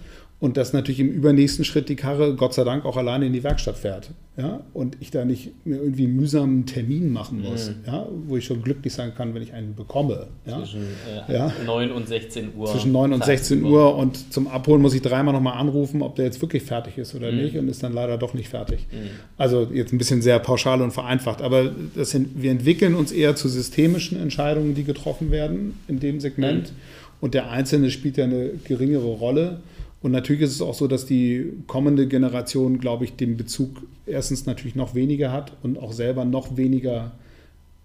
[0.40, 3.42] und dass natürlich im übernächsten Schritt die Karre Gott sei Dank auch alleine in die
[3.42, 4.10] Werkstatt fährt.
[4.36, 4.60] Ja?
[4.72, 7.74] Und ich da nicht mir irgendwie einen mühsamen Termin machen muss, mhm.
[7.84, 8.06] ja?
[8.28, 10.28] wo ich schon glücklich sein kann, wenn ich einen bekomme.
[10.46, 10.58] Ja?
[10.58, 10.82] Zwischen
[11.28, 11.52] äh, ja?
[11.66, 12.66] 9 und 16 Uhr.
[12.66, 16.26] Zwischen 9 und 16 Uhr und zum Abholen muss ich dreimal nochmal anrufen, ob der
[16.26, 17.38] jetzt wirklich fertig ist oder mhm.
[17.38, 18.86] nicht und ist dann leider doch nicht fertig.
[18.92, 19.08] Mhm.
[19.36, 23.34] Also jetzt ein bisschen sehr pauschal und vereinfacht, aber das sind, wir entwickeln uns eher
[23.34, 26.70] zu systemischen Entscheidungen, die getroffen werden in dem Segment.
[26.70, 26.76] Mhm.
[27.20, 29.58] Und der Einzelne spielt ja eine geringere Rolle.
[30.00, 34.46] Und natürlich ist es auch so, dass die kommende Generation, glaube ich, den Bezug erstens
[34.46, 37.12] natürlich noch weniger hat und auch selber noch weniger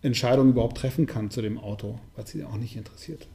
[0.03, 3.28] Entscheidungen überhaupt treffen kann zu dem Auto, weil sie auch nicht interessiert.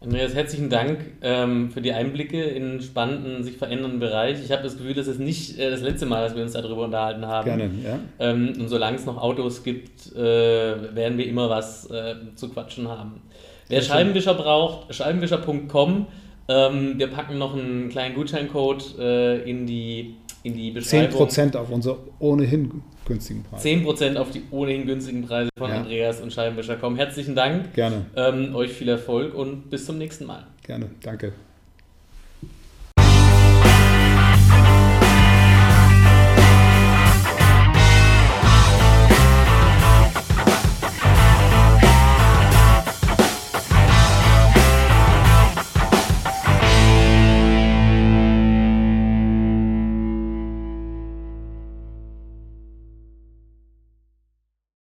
[0.00, 4.42] Andreas, herzlichen Dank ähm, für die Einblicke in einen spannenden, sich verändernden Bereich.
[4.44, 6.84] Ich habe das Gefühl, das ist nicht äh, das letzte Mal, dass wir uns darüber
[6.84, 7.44] unterhalten haben.
[7.44, 7.98] Gerne, ja.
[8.18, 10.18] Ähm, und solange es noch Autos gibt, äh,
[10.94, 13.22] werden wir immer was äh, zu quatschen haben.
[13.68, 16.06] Wer Scheibenwischer braucht, scheibenwischer.com
[16.48, 21.28] ähm, wir packen noch einen kleinen Gutscheincode äh, in, die, in die Beschreibung.
[21.28, 23.68] 10% auf unsere ohnehin günstigen Preise.
[23.68, 25.78] 10% auf die ohnehin günstigen Preise von ja.
[25.78, 26.96] Andreas und Scheibenwischer kommen.
[26.96, 27.74] Herzlichen Dank.
[27.74, 28.06] Gerne.
[28.16, 30.46] Ähm, euch viel Erfolg und bis zum nächsten Mal.
[30.62, 31.32] Gerne, danke.